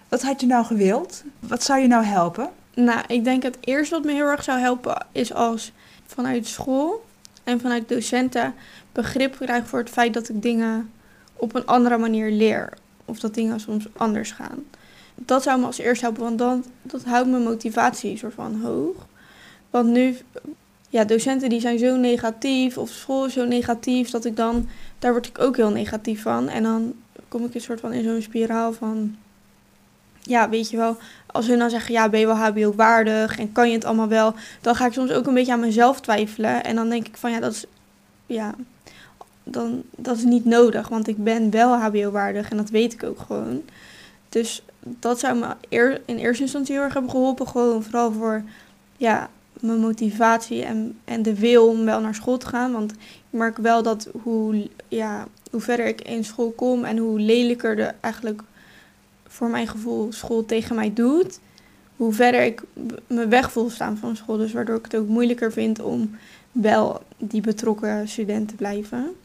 Wat 0.10 0.22
had 0.22 0.42
je 0.42 0.48
nou 0.48 0.66
gewild? 0.66 1.24
Wat 1.40 1.64
zou 1.64 1.80
je 1.80 1.88
nou 1.88 2.04
helpen? 2.04 2.50
Nou, 2.74 3.02
ik 3.08 3.24
denk 3.24 3.44
het 3.44 3.58
eerste 3.60 3.96
wat 3.96 4.04
me 4.06 4.12
heel 4.12 4.26
erg 4.26 4.44
zou 4.44 4.60
helpen 4.60 5.06
is 5.12 5.34
als 5.34 5.72
vanuit 6.06 6.48
school 6.48 7.06
en 7.44 7.60
vanuit 7.60 7.90
docenten 7.90 8.54
begrip 8.92 9.36
krijg 9.40 9.68
voor 9.68 9.80
het 9.80 9.90
feit 9.90 10.14
dat 10.14 10.30
ik 10.30 10.42
dingen 10.42 10.92
op 11.38 11.56
een 11.56 11.66
andere 11.66 11.98
manier 11.98 12.32
leer. 12.32 12.74
Of 13.06 13.20
dat 13.20 13.34
dingen 13.34 13.60
soms 13.60 13.88
anders 13.98 14.32
gaan. 14.32 14.64
Dat 15.16 15.44
zou 15.44 15.60
me 15.60 15.66
als 15.66 15.78
eerste 15.78 16.06
helpen, 16.06 16.24
want 16.24 16.38
dan, 16.38 16.64
dat 16.82 17.04
houdt 17.04 17.30
mijn 17.30 17.44
motivatie 17.44 18.18
soort 18.18 18.34
van 18.34 18.62
hoog. 18.62 18.96
Want 19.70 19.90
nu, 19.90 20.18
ja, 20.90 21.04
docenten 21.04 21.50
die 21.50 21.60
zijn 21.60 21.80
zo 21.80 21.96
negatief 21.96 22.78
of 22.78 22.90
school 22.90 23.26
is 23.26 23.34
zo 23.34 23.46
negatief 23.46 24.10
dat 24.10 24.26
ik 24.26 24.36
dan, 24.36 24.68
daar 25.00 25.12
word 25.12 25.28
ik 25.28 25.40
ook 25.40 25.56
heel 25.56 25.70
negatief 25.70 26.22
van. 26.22 26.50
En 26.50 26.64
dan 26.64 26.94
kom 27.28 27.46
ik 27.46 27.56
een 27.56 27.62
soort 27.62 27.80
van 27.80 27.94
in 27.94 28.04
zo'n 28.04 28.22
spiraal 28.22 28.74
van, 28.74 29.16
ja, 30.22 30.50
weet 30.50 30.70
je 30.70 30.78
wel, 30.78 30.98
als 31.26 31.48
hun 31.48 31.60
dan 31.60 31.70
zeggen, 31.70 31.94
ja, 31.94 32.10
ben 32.10 32.20
je 32.20 32.26
wel 32.26 32.36
HBO-waardig 32.36 33.40
en 33.40 33.52
kan 33.52 33.68
je 33.68 33.76
het 33.76 33.86
allemaal 33.86 34.08
wel, 34.08 34.34
dan 34.62 34.76
ga 34.76 34.86
ik 34.86 34.94
soms 34.94 35.12
ook 35.12 35.28
een 35.28 35.34
beetje 35.34 35.52
aan 35.52 35.60
mezelf 35.60 36.02
twijfelen. 36.02 36.64
En 36.64 36.76
dan 36.76 36.90
denk 36.90 37.08
ik 37.08 37.18
van, 37.18 37.32
ja, 37.32 37.40
dat 37.40 37.52
is, 37.52 37.66
ja, 38.26 38.56
dan, 39.52 39.84
dat 39.96 40.18
is 40.18 40.24
niet 40.24 40.46
nodig, 40.46 40.88
want 40.88 41.08
ik 41.08 41.24
ben 41.24 41.52
wel 41.52 41.76
HBO-waardig 41.78 42.50
en 42.50 42.58
dat 42.58 42.70
weet 42.70 42.94
ik 42.94 43.04
ook 43.04 43.20
gewoon. 43.20 43.62
Dus 44.30 44.64
dat 44.80 45.20
zou 45.20 45.38
me 45.38 45.56
in 46.06 46.18
eerste 46.18 46.44
instantie 46.44 46.74
heel 46.74 46.84
erg 46.84 46.94
hebben 46.94 47.12
geholpen, 47.12 47.48
gewoon 47.48 47.84
vooral 47.84 48.12
voor, 48.12 48.44
ja, 48.98 49.30
mijn 49.60 49.80
motivatie 49.80 50.64
en, 50.64 50.98
en 51.06 51.22
de 51.22 51.40
wil 51.40 51.68
om 51.68 51.86
wel 51.86 52.02
naar 52.02 52.16
school 52.16 52.38
te 52.38 52.48
gaan. 52.48 52.72
Want 52.72 52.92
ik 52.92 52.98
merk 53.30 53.58
wel 53.58 53.84
dat 53.84 54.10
hoe, 54.22 54.70
ja, 54.88 55.28
hoe 55.52 55.62
verder 55.62 55.86
ik 55.86 56.02
in 56.02 56.24
school 56.24 56.52
kom 56.52 56.84
en 56.84 56.98
hoe 56.98 57.20
lelijker 57.20 57.76
de 57.76 57.94
eigenlijk 58.00 58.42
voor 59.28 59.50
mijn 59.50 59.68
gevoel 59.68 60.12
school 60.12 60.46
tegen 60.46 60.76
mij 60.76 60.94
doet, 60.94 61.40
hoe 61.96 62.14
verder 62.14 62.44
ik 62.44 62.62
me 63.08 63.28
weg 63.28 63.52
voel 63.52 63.70
staan 63.70 63.98
van 63.98 64.16
school. 64.16 64.38
Dus 64.38 64.52
waardoor 64.52 64.78
ik 64.78 64.86
het 64.86 64.96
ook 64.96 65.08
moeilijker 65.08 65.52
vind 65.52 65.80
om 65.80 66.18
wel 66.52 67.02
die 67.18 67.42
betrokken 67.42 68.08
student 68.08 68.48
te 68.48 68.56
blijven. 68.56 69.16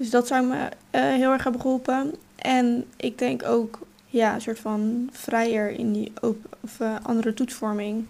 Dus 0.00 0.10
dat 0.10 0.26
zou 0.26 0.46
me 0.46 0.68
eh, 0.90 1.02
heel 1.02 1.32
erg 1.32 1.42
hebben 1.42 1.60
geholpen. 1.60 2.14
En 2.36 2.84
ik 2.96 3.18
denk 3.18 3.44
ook 3.44 3.78
ja, 4.06 4.34
een 4.34 4.40
soort 4.40 4.58
van 4.58 5.08
vrijer 5.12 5.70
in 5.70 5.92
die 5.92 6.12
of, 6.60 6.80
eh, 6.80 6.94
andere 7.02 7.34
toetsvorming. 7.34 8.06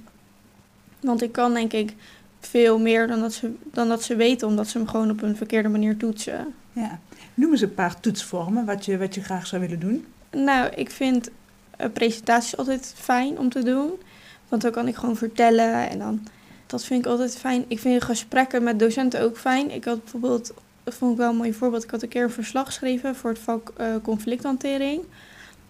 Want 1.00 1.22
ik 1.22 1.32
kan 1.32 1.54
denk 1.54 1.72
ik 1.72 1.94
veel 2.40 2.78
meer 2.78 3.06
dan 3.06 3.20
dat, 3.20 3.32
ze, 3.32 3.54
dan 3.64 3.88
dat 3.88 4.02
ze 4.02 4.16
weten, 4.16 4.48
omdat 4.48 4.68
ze 4.68 4.78
me 4.78 4.86
gewoon 4.86 5.10
op 5.10 5.22
een 5.22 5.36
verkeerde 5.36 5.68
manier 5.68 5.96
toetsen. 5.96 6.54
Ja. 6.72 6.98
Noem 7.34 7.50
eens 7.50 7.60
een 7.60 7.74
paar 7.74 8.00
toetsvormen 8.00 8.64
wat 8.64 8.84
je, 8.84 8.98
wat 8.98 9.14
je 9.14 9.22
graag 9.22 9.46
zou 9.46 9.62
willen 9.62 9.80
doen. 9.80 10.06
Nou, 10.30 10.68
ik 10.74 10.90
vind 10.90 11.30
eh, 11.76 11.88
presentaties 11.92 12.56
altijd 12.56 12.94
fijn 12.96 13.38
om 13.38 13.48
te 13.48 13.62
doen. 13.62 13.90
Want 14.48 14.62
dan 14.62 14.70
kan 14.70 14.88
ik 14.88 14.96
gewoon 14.96 15.16
vertellen 15.16 15.88
en 15.88 15.98
dan... 15.98 16.26
Dat 16.66 16.84
vind 16.84 17.04
ik 17.04 17.10
altijd 17.10 17.36
fijn. 17.36 17.64
Ik 17.68 17.78
vind 17.78 18.04
gesprekken 18.04 18.62
met 18.62 18.78
docenten 18.78 19.22
ook 19.22 19.36
fijn. 19.38 19.70
Ik 19.70 19.84
had 19.84 20.02
bijvoorbeeld, 20.02 20.52
dat 20.84 20.94
vond 20.94 21.12
ik 21.12 21.18
wel 21.18 21.30
een 21.30 21.36
mooi 21.36 21.52
voorbeeld. 21.52 21.84
Ik 21.84 21.90
had 21.90 22.02
een 22.02 22.08
keer 22.08 22.22
een 22.22 22.30
verslag 22.30 22.66
geschreven 22.66 23.14
voor 23.14 23.30
het 23.30 23.38
vak 23.38 23.72
eh, 23.76 23.86
conflicthantering. 24.02 25.02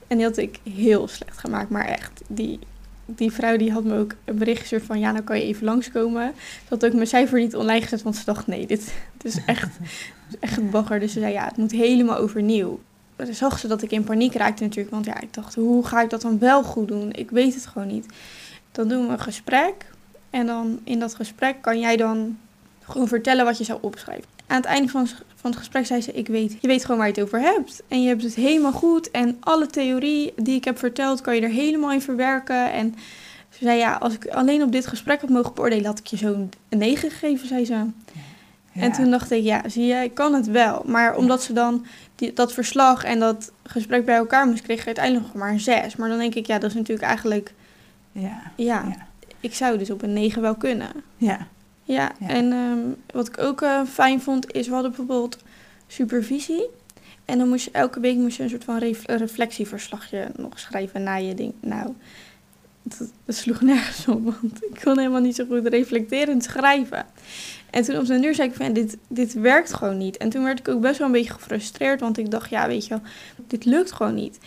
En 0.07 0.17
die 0.17 0.27
had 0.27 0.37
ik 0.37 0.59
heel 0.75 1.09
slecht 1.09 1.39
gemaakt. 1.39 1.71
Maar 1.71 1.85
echt, 1.85 2.23
die, 2.29 2.59
die 3.05 3.33
vrouw 3.33 3.57
die 3.57 3.73
had 3.73 3.85
me 3.85 3.99
ook 3.99 4.15
een 4.25 4.39
bericht 4.39 4.61
gestuurd 4.61 4.83
van... 4.83 4.99
Ja, 4.99 5.13
nou 5.13 5.25
kan 5.25 5.39
je 5.39 5.45
even 5.45 5.65
langskomen. 5.65 6.33
Ze 6.37 6.67
had 6.69 6.85
ook 6.85 6.93
mijn 6.93 7.07
cijfer 7.07 7.39
niet 7.39 7.57
online 7.57 7.83
gezet, 7.83 8.03
want 8.03 8.17
ze 8.17 8.25
dacht... 8.25 8.47
Nee, 8.47 8.67
dit, 8.67 8.95
dit 9.17 9.33
is 9.33 9.45
echt, 9.47 9.71
dit 9.81 9.89
is 10.31 10.39
echt 10.41 10.71
bagger. 10.71 11.01
Dus 11.01 11.13
ze 11.13 11.21
zei, 11.21 11.33
ja, 11.33 11.45
het 11.45 11.57
moet 11.57 11.73
helemaal 11.73 12.17
overnieuw 12.17 12.81
dan 13.27 13.35
zag 13.35 13.59
ze 13.59 13.69
dat 13.69 13.83
ik 13.83 13.91
in 13.91 14.05
paniek 14.05 14.35
raakte 14.35 14.63
natuurlijk. 14.63 14.95
Want 14.95 15.07
ja, 15.07 15.21
ik 15.21 15.35
dacht, 15.35 15.55
hoe 15.55 15.87
ga 15.87 16.03
ik 16.03 16.11
dat 16.11 16.21
dan 16.21 16.39
wel 16.39 16.63
goed 16.63 16.89
doen? 16.89 17.13
Ik 17.13 17.31
weet 17.31 17.55
het 17.55 17.67
gewoon 17.67 17.89
niet. 17.89 18.07
Dan 18.73 18.89
doen 18.89 19.07
we 19.07 19.13
een 19.13 19.21
gesprek. 19.21 19.91
En 20.31 20.47
dan 20.47 20.81
in 20.85 20.99
dat 20.99 21.15
gesprek 21.15 21.63
kan 21.63 21.81
jij 21.81 21.97
dan 21.97 22.39
gewoon 22.83 23.09
vertellen 23.09 23.45
wat 23.45 23.59
je 23.59 23.65
zou 23.65 23.79
opschrijven. 23.83 24.29
Aan 24.51 24.57
het 24.57 24.65
einde 24.65 24.89
van, 24.89 25.07
van 25.35 25.51
het 25.51 25.59
gesprek 25.59 25.87
zei 25.87 26.01
ze, 26.01 26.13
ik 26.13 26.27
weet, 26.27 26.57
je 26.61 26.67
weet 26.69 26.83
gewoon 26.83 26.97
waar 26.99 27.07
je 27.07 27.13
het 27.13 27.23
over 27.23 27.41
hebt. 27.41 27.83
En 27.89 28.03
je 28.03 28.09
hebt 28.09 28.23
het 28.23 28.35
helemaal 28.35 28.73
goed. 28.73 29.11
En 29.11 29.37
alle 29.41 29.67
theorie 29.67 30.33
die 30.37 30.55
ik 30.57 30.65
heb 30.65 30.79
verteld, 30.79 31.21
kan 31.21 31.35
je 31.35 31.41
er 31.41 31.49
helemaal 31.49 31.93
in 31.93 32.03
verwerken. 32.03 32.73
En 32.73 32.95
ze 33.51 33.59
zei, 33.65 33.79
ja, 33.79 33.95
als 33.95 34.15
ik 34.15 34.27
alleen 34.27 34.63
op 34.63 34.73
dit 34.73 34.87
gesprek 34.87 35.21
had 35.21 35.31
mogen 35.31 35.55
beoordelen, 35.55 35.85
had 35.85 35.99
ik 35.99 36.07
je 36.07 36.17
zo'n 36.17 36.51
9 36.69 37.11
gegeven, 37.11 37.49
zei 37.49 37.65
ze. 37.65 37.73
Ja. 38.73 38.83
En 38.83 38.93
toen 38.93 39.11
dacht 39.11 39.31
ik, 39.31 39.43
ja, 39.43 39.69
zie 39.69 39.85
je, 39.87 39.95
ik 39.95 40.15
kan 40.15 40.35
het 40.35 40.47
wel. 40.47 40.83
Maar 40.87 41.17
omdat 41.17 41.43
ze 41.43 41.53
dan 41.53 41.87
die, 42.15 42.33
dat 42.33 42.53
verslag 42.53 43.05
en 43.05 43.19
dat 43.19 43.53
gesprek 43.65 44.05
bij 44.05 44.17
elkaar 44.17 44.47
moest, 44.47 44.63
kreeg 44.63 44.81
ik 44.81 44.87
uiteindelijk 44.87 45.27
nog 45.27 45.35
maar 45.35 45.51
een 45.53 45.61
6. 45.61 45.97
Maar 45.97 46.09
dan 46.09 46.19
denk 46.19 46.35
ik, 46.35 46.47
ja, 46.47 46.59
dat 46.59 46.71
is 46.71 46.77
natuurlijk 46.77 47.07
eigenlijk, 47.07 47.53
Ja. 48.13 48.41
ja, 48.57 48.85
Ja. 48.89 49.07
ik 49.41 49.55
zou 49.55 49.79
dus 49.79 49.91
op 49.91 50.03
een 50.03 50.13
9 50.13 50.43
wel 50.43 50.55
kunnen. 50.55 50.89
Ja. 51.17 51.47
Ja, 51.93 52.13
Ja. 52.21 52.29
en 52.29 52.53
ehm, 52.53 52.79
wat 53.13 53.29
ik 53.29 53.39
ook 53.39 53.63
eh, 53.63 53.81
fijn 53.85 54.21
vond, 54.21 54.53
is 54.53 54.67
we 54.67 54.73
hadden 54.73 54.91
bijvoorbeeld 54.91 55.39
supervisie. 55.87 56.67
En 57.25 57.39
dan 57.39 57.49
moest 57.49 57.65
je 57.65 57.71
elke 57.71 58.01
week 58.01 58.17
moest 58.17 58.37
je 58.37 58.43
een 58.43 58.49
soort 58.51 58.65
van 58.65 58.79
ref- 58.79 59.07
reflectieverslagje 59.07 60.29
nog 60.37 60.59
schrijven 60.59 61.03
na 61.03 61.15
je 61.17 61.35
ding. 61.35 61.53
Nou, 61.61 61.93
dat, 62.83 63.09
dat 63.25 63.35
sloeg 63.35 63.61
nergens 63.61 64.09
op, 64.09 64.25
want 64.25 64.63
ik 64.71 64.81
kon 64.85 64.99
helemaal 64.99 65.21
niet 65.21 65.35
zo 65.37 65.45
goed 65.49 65.67
reflecterend 65.67 66.45
schrijven. 66.45 67.07
En 67.71 67.83
toen 67.83 67.99
op 67.99 68.07
de 68.07 68.21
duur 68.21 68.35
zei 68.35 68.49
ik 68.49 68.55
van, 68.55 68.73
dit, 68.73 68.97
dit 69.09 69.33
werkt 69.33 69.73
gewoon 69.75 69.99
niet. 69.99 70.17
En 70.17 70.29
toen 70.31 70.45
werd 70.45 70.59
ik 70.59 70.69
ook 70.69 70.81
best 70.81 70.99
wel 70.99 71.07
een 71.07 71.13
beetje 71.13 71.33
gefrustreerd, 71.33 72.01
want 72.01 72.19
ik 72.19 72.31
dacht, 72.31 72.51
ja, 72.51 72.67
weet 72.67 72.83
je 72.87 72.91
wel, 72.91 73.03
dit 73.47 73.65
lukt 73.65 73.93
gewoon 73.93 74.15
niet. 74.15 74.39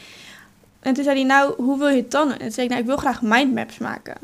En 0.80 0.94
toen 0.94 1.04
zei 1.04 1.16
hij, 1.16 1.26
nou, 1.28 1.54
hoe 1.64 1.78
wil 1.78 1.88
je 1.88 2.02
het 2.02 2.12
dan? 2.12 2.32
En 2.32 2.38
toen 2.40 2.52
zei 2.52 2.66
ik, 2.66 2.70
nou, 2.72 2.82
ik 2.82 2.88
wil 2.88 2.98
graag 2.98 3.22
mindmaps 3.22 3.78
maken. 3.78 4.18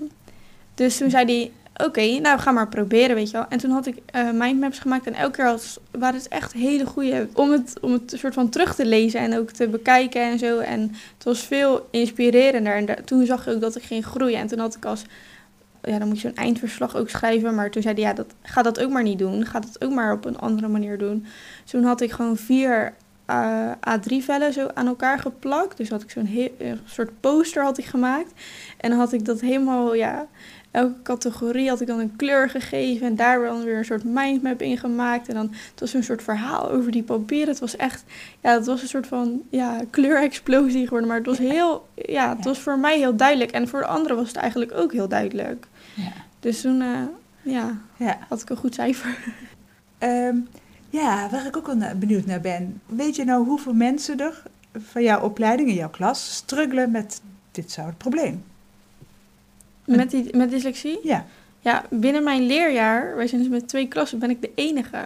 Dus 0.76 0.98
toen 0.98 1.10
zei 1.10 1.26
hij, 1.26 1.52
oké, 1.86 2.20
nou, 2.20 2.40
ga 2.40 2.52
maar 2.52 2.68
proberen, 2.68 3.16
weet 3.16 3.30
je 3.30 3.38
wel. 3.38 3.46
En 3.50 3.58
toen 3.58 3.72
had 3.72 3.86
ik 3.86 3.98
eh, 4.06 4.32
mindmaps 4.34 4.80
gemaakt 4.80 5.06
en 5.06 5.14
elke 5.14 5.36
keer 5.36 5.46
was, 5.46 5.78
waren 5.92 6.20
het 6.20 6.28
echt 6.28 6.54
hele 6.54 6.86
goede... 6.86 7.28
Om 7.34 7.52
het, 7.52 7.78
om 7.82 7.92
het 7.92 8.14
soort 8.18 8.34
van 8.34 8.50
terug 8.50 8.76
te 8.76 8.86
lezen 8.86 9.20
en 9.20 9.38
ook 9.38 9.50
te 9.50 9.68
bekijken 9.68 10.22
en 10.22 10.40
zo. 10.40 10.60
En 10.60 10.82
het 11.14 11.24
was 11.24 11.40
veel 11.40 11.88
inspirerender. 11.92 12.76
En 12.76 13.06
toen 13.06 13.26
zag 13.26 13.48
ik 13.48 13.54
ook 13.54 13.62
dat 13.62 13.76
ik 13.76 13.84
ging 13.84 14.06
groeien. 14.06 14.40
En 14.40 14.48
toen 14.48 14.60
had 14.60 14.76
ik 14.76 14.86
als... 14.86 15.04
Ja, 15.84 16.00
dan 16.00 16.08
moet 16.08 16.22
je 16.22 16.28
zo'n 16.28 16.36
eindverslag 16.36 16.96
ook 16.96 17.10
schrijven. 17.10 17.56
Maar 17.56 17.72
toen 17.72 17.82
zei 17.82 17.94
hij, 17.94 18.04
ja, 18.04 18.14
dat, 18.14 18.34
ga 18.42 18.62
dat 18.62 18.80
ook 18.80 18.92
maar 18.92 19.04
niet 19.04 19.20
doen. 19.20 19.46
Ga 19.46 19.60
dat 19.60 19.84
ook 19.84 19.92
maar 19.92 20.14
op 20.14 20.26
een 20.26 20.40
andere 20.40 20.68
manier 20.68 20.98
doen. 20.98 21.26
Toen 21.66 21.84
had 21.84 22.02
ik 22.02 22.12
gewoon 22.12 22.38
vier 22.38 22.94
eh, 23.26 23.72
A3-vellen 23.72 24.54
zo 24.54 24.68
aan 24.74 24.88
elkaar 24.88 25.20
geplakt. 25.20 25.78
Dus 25.78 25.90
had 25.90 26.02
ik 26.02 26.10
zo'n 26.10 26.50
soort 26.86 27.20
poster 27.20 27.64
had 27.64 27.78
ik 27.78 27.86
gemaakt. 27.86 28.32
En 28.78 28.90
dan 28.90 29.00
had 29.00 29.14
ik 29.14 29.26
dat 29.26 29.42
helemaal, 29.42 29.94
ja, 29.94 30.28
elke 30.72 31.02
categorie 31.04 31.70
had 31.70 31.82
ik 31.82 31.88
dan 31.88 32.00
een 32.00 32.16
kleur 32.16 32.50
gegeven. 32.50 33.08
En 33.08 33.16
daar 33.16 33.44
dan 33.44 33.64
weer 33.64 33.78
een 33.78 33.86
soort 33.86 34.04
mindmap 34.04 34.62
in 34.62 34.78
gemaakt. 34.78 35.28
En 35.28 35.34
dan, 35.36 35.50
het 35.72 35.80
was 35.80 35.94
een 35.94 36.04
soort 36.04 36.24
verhaal 36.24 36.70
over 36.72 36.92
die 36.92 37.04
papieren. 37.04 37.48
Het 37.50 37.60
was 37.60 37.76
echt, 37.76 38.04
ja, 38.42 38.54
het 38.54 38.66
was 38.66 38.82
een 38.82 38.88
soort 38.88 39.08
van, 39.08 39.42
ja, 39.50 39.82
kleurexplosie 39.90 40.84
geworden. 40.84 41.08
Maar 41.08 41.18
het 41.18 41.26
was 41.26 41.38
heel, 41.38 41.88
ja, 41.96 42.36
het 42.36 42.46
was 42.46 42.60
voor 42.60 42.80
mij 42.80 42.98
heel 42.98 43.16
duidelijk. 43.16 43.52
En 43.52 43.68
voor 43.68 43.80
de 43.80 43.86
anderen 43.86 44.18
was 44.18 44.28
het 44.28 44.36
eigenlijk 44.38 44.72
ook 44.74 44.92
heel 44.94 45.08
duidelijk. 45.08 45.68
Ja. 45.94 46.12
Dus 46.40 46.62
toen, 46.62 46.82
eh, 46.82 47.02
ja, 47.42 47.78
Ja. 47.98 48.18
had 48.30 48.42
ik 48.42 48.50
een 48.50 48.58
goed 48.58 48.74
cijfer. 48.74 49.18
Ehm, 49.98 50.36
ja, 50.90 51.30
waar 51.32 51.46
ik 51.46 51.58
ook 51.58 51.68
wel 51.68 51.96
benieuwd 51.96 52.26
naar 52.26 52.42
ben. 52.42 52.82
Weet 52.86 53.16
je 53.16 53.24
nou 53.24 53.46
hoeveel 53.46 53.74
mensen 53.74 54.20
er 54.20 54.44
van 54.78 55.04
jouw 55.04 55.22
opleiding 55.22 55.70
in 55.70 55.76
jouw 55.76 55.90
klas 55.90 56.36
struggelen 56.36 56.92
met 56.92 57.22
dit 57.52 57.72
soort 57.72 57.98
probleem? 57.98 58.44
Met, 59.98 60.12
die, 60.12 60.36
met 60.38 60.50
dyslexie? 60.50 61.00
Ja. 61.04 61.26
Ja, 61.62 61.86
binnen 61.90 62.24
mijn 62.24 62.46
leerjaar, 62.46 63.16
wij 63.16 63.28
zijn 63.28 63.42
dus 63.42 63.50
met 63.50 63.68
twee 63.68 63.88
klassen, 63.88 64.20
ben 64.20 64.30
ik 64.30 64.42
de 64.42 64.52
enige. 64.56 64.98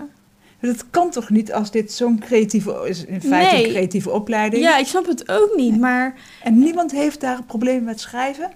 Dat 0.62 0.86
kan 0.90 1.10
toch 1.12 1.30
niet 1.30 1.54
als 1.54 1.72
dit 1.72 1.92
zo'n 1.92 2.20
creatieve, 2.20 2.86
is 2.88 3.06
in 3.06 3.22
feite 3.22 3.56
Nee. 3.56 3.66
een 3.66 3.70
creatieve 3.72 4.10
opleiding. 4.12 4.64
Ja, 4.64 4.78
ik 4.78 4.86
snap 4.88 5.06
het 5.08 5.30
ook 5.32 5.54
niet, 5.56 5.80
maar 5.80 6.16
En 6.44 6.60
niemand 6.60 6.92
heeft 6.92 7.20
daar 7.22 7.38
een 7.38 7.46
probleem 7.46 7.84
met 7.84 8.00
schrijven? 8.00 8.52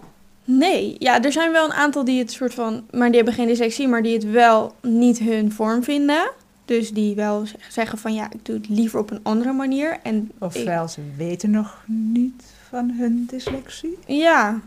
nee. 0.46 0.96
Ja, 1.00 1.24
er 1.24 1.32
zijn 1.32 1.52
wel 1.52 1.66
een 1.66 1.74
aantal 1.74 2.04
die 2.04 2.20
het 2.20 2.32
soort 2.32 2.54
van, 2.54 2.84
maar 2.92 3.08
die 3.08 3.16
hebben 3.16 3.34
geen 3.34 3.48
dyslexie, 3.48 3.88
maar 3.88 4.04
die 4.04 4.14
het 4.14 4.32
wel 4.32 4.76
niet 4.82 5.20
hun 5.20 5.52
vorm 5.52 5.84
vinden. 5.84 6.30
Dus 6.66 6.92
die 6.92 7.16
wel 7.16 7.44
zeggen 7.70 7.98
van 7.98 8.14
ja, 8.14 8.26
ik 8.32 8.46
doe 8.46 8.56
het 8.56 8.70
liever 8.70 9.00
op 9.00 9.12
een 9.12 9.20
andere 9.24 9.54
manier. 9.54 9.98
En 10.04 10.32
Ofwel, 10.40 10.88
ze 10.88 11.02
weten 11.18 11.52
nog 11.52 11.84
niet 11.86 12.44
van 12.70 12.92
hun 12.98 13.26
dyslexie. 13.30 13.98
ja, 14.06 14.60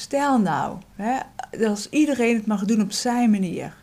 Stel 0.00 0.38
nou, 0.38 0.76
hè, 0.96 1.18
als 1.66 1.88
iedereen 1.90 2.36
het 2.36 2.46
mag 2.46 2.64
doen 2.64 2.80
op 2.82 2.92
zijn 2.92 3.30
manier, 3.30 3.74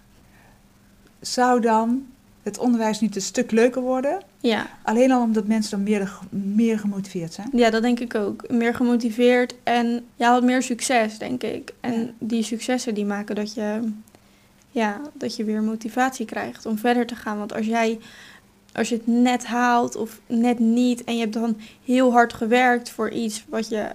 zou 1.22 1.62
dan 1.62 2.06
het 2.44 2.58
onderwijs 2.58 3.00
niet 3.00 3.16
een 3.16 3.22
stuk 3.22 3.52
leuker 3.52 3.82
worden? 3.82 4.22
ja, 4.40 4.68
Alleen 4.84 5.12
al 5.12 5.22
omdat 5.22 5.48
mensen 5.48 5.72
dan 5.72 5.84
meer, 5.84 6.20
meer 6.30 6.80
gemotiveerd 6.80 7.34
zijn? 7.34 7.50
ja, 7.52 7.70
dat 7.70 7.82
denk 7.82 8.00
ik 8.00 8.16
ook. 8.16 8.50
Meer 8.50 8.76
gemotiveerd 8.76 9.56
en 9.64 10.06
ja, 10.16 10.32
wat 10.32 10.44
meer 10.44 10.62
succes, 10.64 11.18
denk 11.18 11.44
ik. 11.44 11.74
En 11.80 12.00
Ja. 12.00 12.10
die 12.20 12.44
successen 12.44 12.94
die 12.94 13.06
maken 13.06 13.36
dat 13.36 13.54
je, 13.54 13.92
ja, 14.72 15.02
dat 15.14 15.36
je 15.36 15.44
weer 15.44 15.64
motivatie 15.64 16.26
krijgt 16.26 16.66
om 16.66 16.78
verder 16.78 17.06
te 17.06 17.16
gaan. 17.16 17.38
Want 17.38 17.54
als 17.54 17.66
jij 17.66 18.00
als 18.74 18.90
je 18.90 18.96
het 18.96 19.08
net 19.08 19.46
haalt 19.46 19.96
of 19.96 20.20
net 20.28 20.60
niet 20.60 21.04
en 21.04 21.14
je 21.16 21.22
hebt 21.22 21.34
dan 21.34 21.58
heel 21.86 22.12
hard 22.12 22.34
gewerkt 22.34 22.90
voor 22.90 23.10
iets 23.12 23.46
wat 23.50 23.70
je 23.70 23.88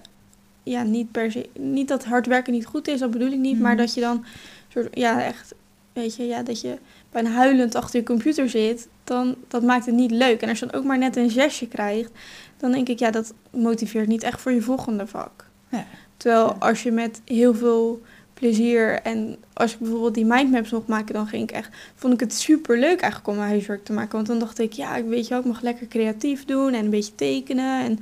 ja 0.62 0.82
niet 0.82 1.10
per 1.12 1.30
se 1.32 1.48
niet 1.58 1.88
dat 1.88 2.04
hard 2.04 2.26
werken 2.26 2.52
niet 2.52 2.66
goed 2.66 2.88
is 2.88 2.98
dat 3.00 3.10
bedoel 3.10 3.30
ik 3.32 3.38
niet 3.38 3.60
maar 3.60 3.72
Mhm. 3.74 3.80
dat 3.80 3.94
je 3.94 4.00
dan 4.00 4.24
soort 4.68 4.88
ja 4.98 5.22
echt 5.24 5.54
weet 5.92 6.16
je 6.16 6.26
ja 6.26 6.42
dat 6.42 6.60
je 6.60 6.78
bijna 7.10 7.30
huilend 7.30 7.74
achter 7.74 8.00
je 8.00 8.06
computer 8.06 8.48
zit 8.48 8.88
dan 9.04 9.34
dat 9.48 9.62
maakt 9.62 9.86
het 9.86 9.94
niet 9.94 10.10
leuk 10.10 10.40
en 10.42 10.48
als 10.48 10.58
je 10.58 10.66
dan 10.66 10.74
ook 10.80 10.84
maar 10.84 10.98
net 10.98 11.16
een 11.16 11.30
zesje 11.30 11.68
krijgt 11.68 12.10
dan 12.56 12.72
denk 12.72 12.88
ik 12.88 12.98
ja 12.98 13.10
dat 13.10 13.34
motiveert 13.50 14.08
niet 14.08 14.22
echt 14.22 14.40
voor 14.40 14.52
je 14.52 14.62
volgende 14.62 15.06
vak 15.06 15.46
Ja. 15.68 15.86
terwijl 16.16 16.46
Ja. 16.46 16.56
als 16.58 16.82
je 16.82 16.90
met 16.92 17.20
heel 17.24 17.54
veel 17.54 18.02
plezier 18.34 19.00
en 19.02 19.36
als 19.52 19.72
ik 19.72 19.78
bijvoorbeeld 19.78 20.14
die 20.14 20.24
mindmaps 20.24 20.70
mocht 20.70 20.86
maken 20.86 21.14
dan 21.14 21.26
ging 21.26 21.42
ik 21.42 21.50
echt 21.50 21.68
vond 21.94 22.14
ik 22.14 22.20
het 22.20 22.34
super 22.34 22.78
leuk 22.78 23.00
eigenlijk 23.00 23.26
om 23.28 23.36
mijn 23.36 23.48
huiswerk 23.48 23.84
te 23.84 23.92
maken 23.92 24.12
want 24.12 24.26
dan 24.26 24.38
dacht 24.38 24.58
ik 24.58 24.72
ja 24.72 24.96
ik 24.96 25.04
weet 25.04 25.22
je 25.24 25.28
wel 25.30 25.38
ik 25.38 25.44
mag 25.46 25.60
lekker 25.60 25.86
creatief 25.88 26.44
doen 26.44 26.72
en 26.72 26.84
een 26.84 26.90
beetje 26.90 27.14
tekenen 27.14 27.84
en 27.84 27.98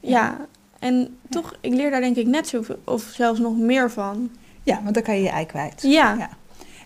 ja, 0.00 0.10
Ja. 0.10 0.46
En 0.80 1.18
toch 1.28 1.56
ik 1.60 1.72
leer 1.72 1.90
daar 1.90 2.00
denk 2.00 2.16
ik 2.16 2.26
net 2.26 2.48
zoveel 2.48 2.78
of 2.84 3.02
zelfs 3.02 3.40
nog 3.40 3.56
meer 3.56 3.90
van 3.90 4.30
Ja, 4.62 4.80
want 4.82 4.94
dan 4.94 5.02
kan 5.02 5.14
je 5.14 5.22
je 5.22 5.28
ei 5.28 5.46
kwijt. 5.46 5.82
ja 5.82 6.14
Ja. 6.14 6.30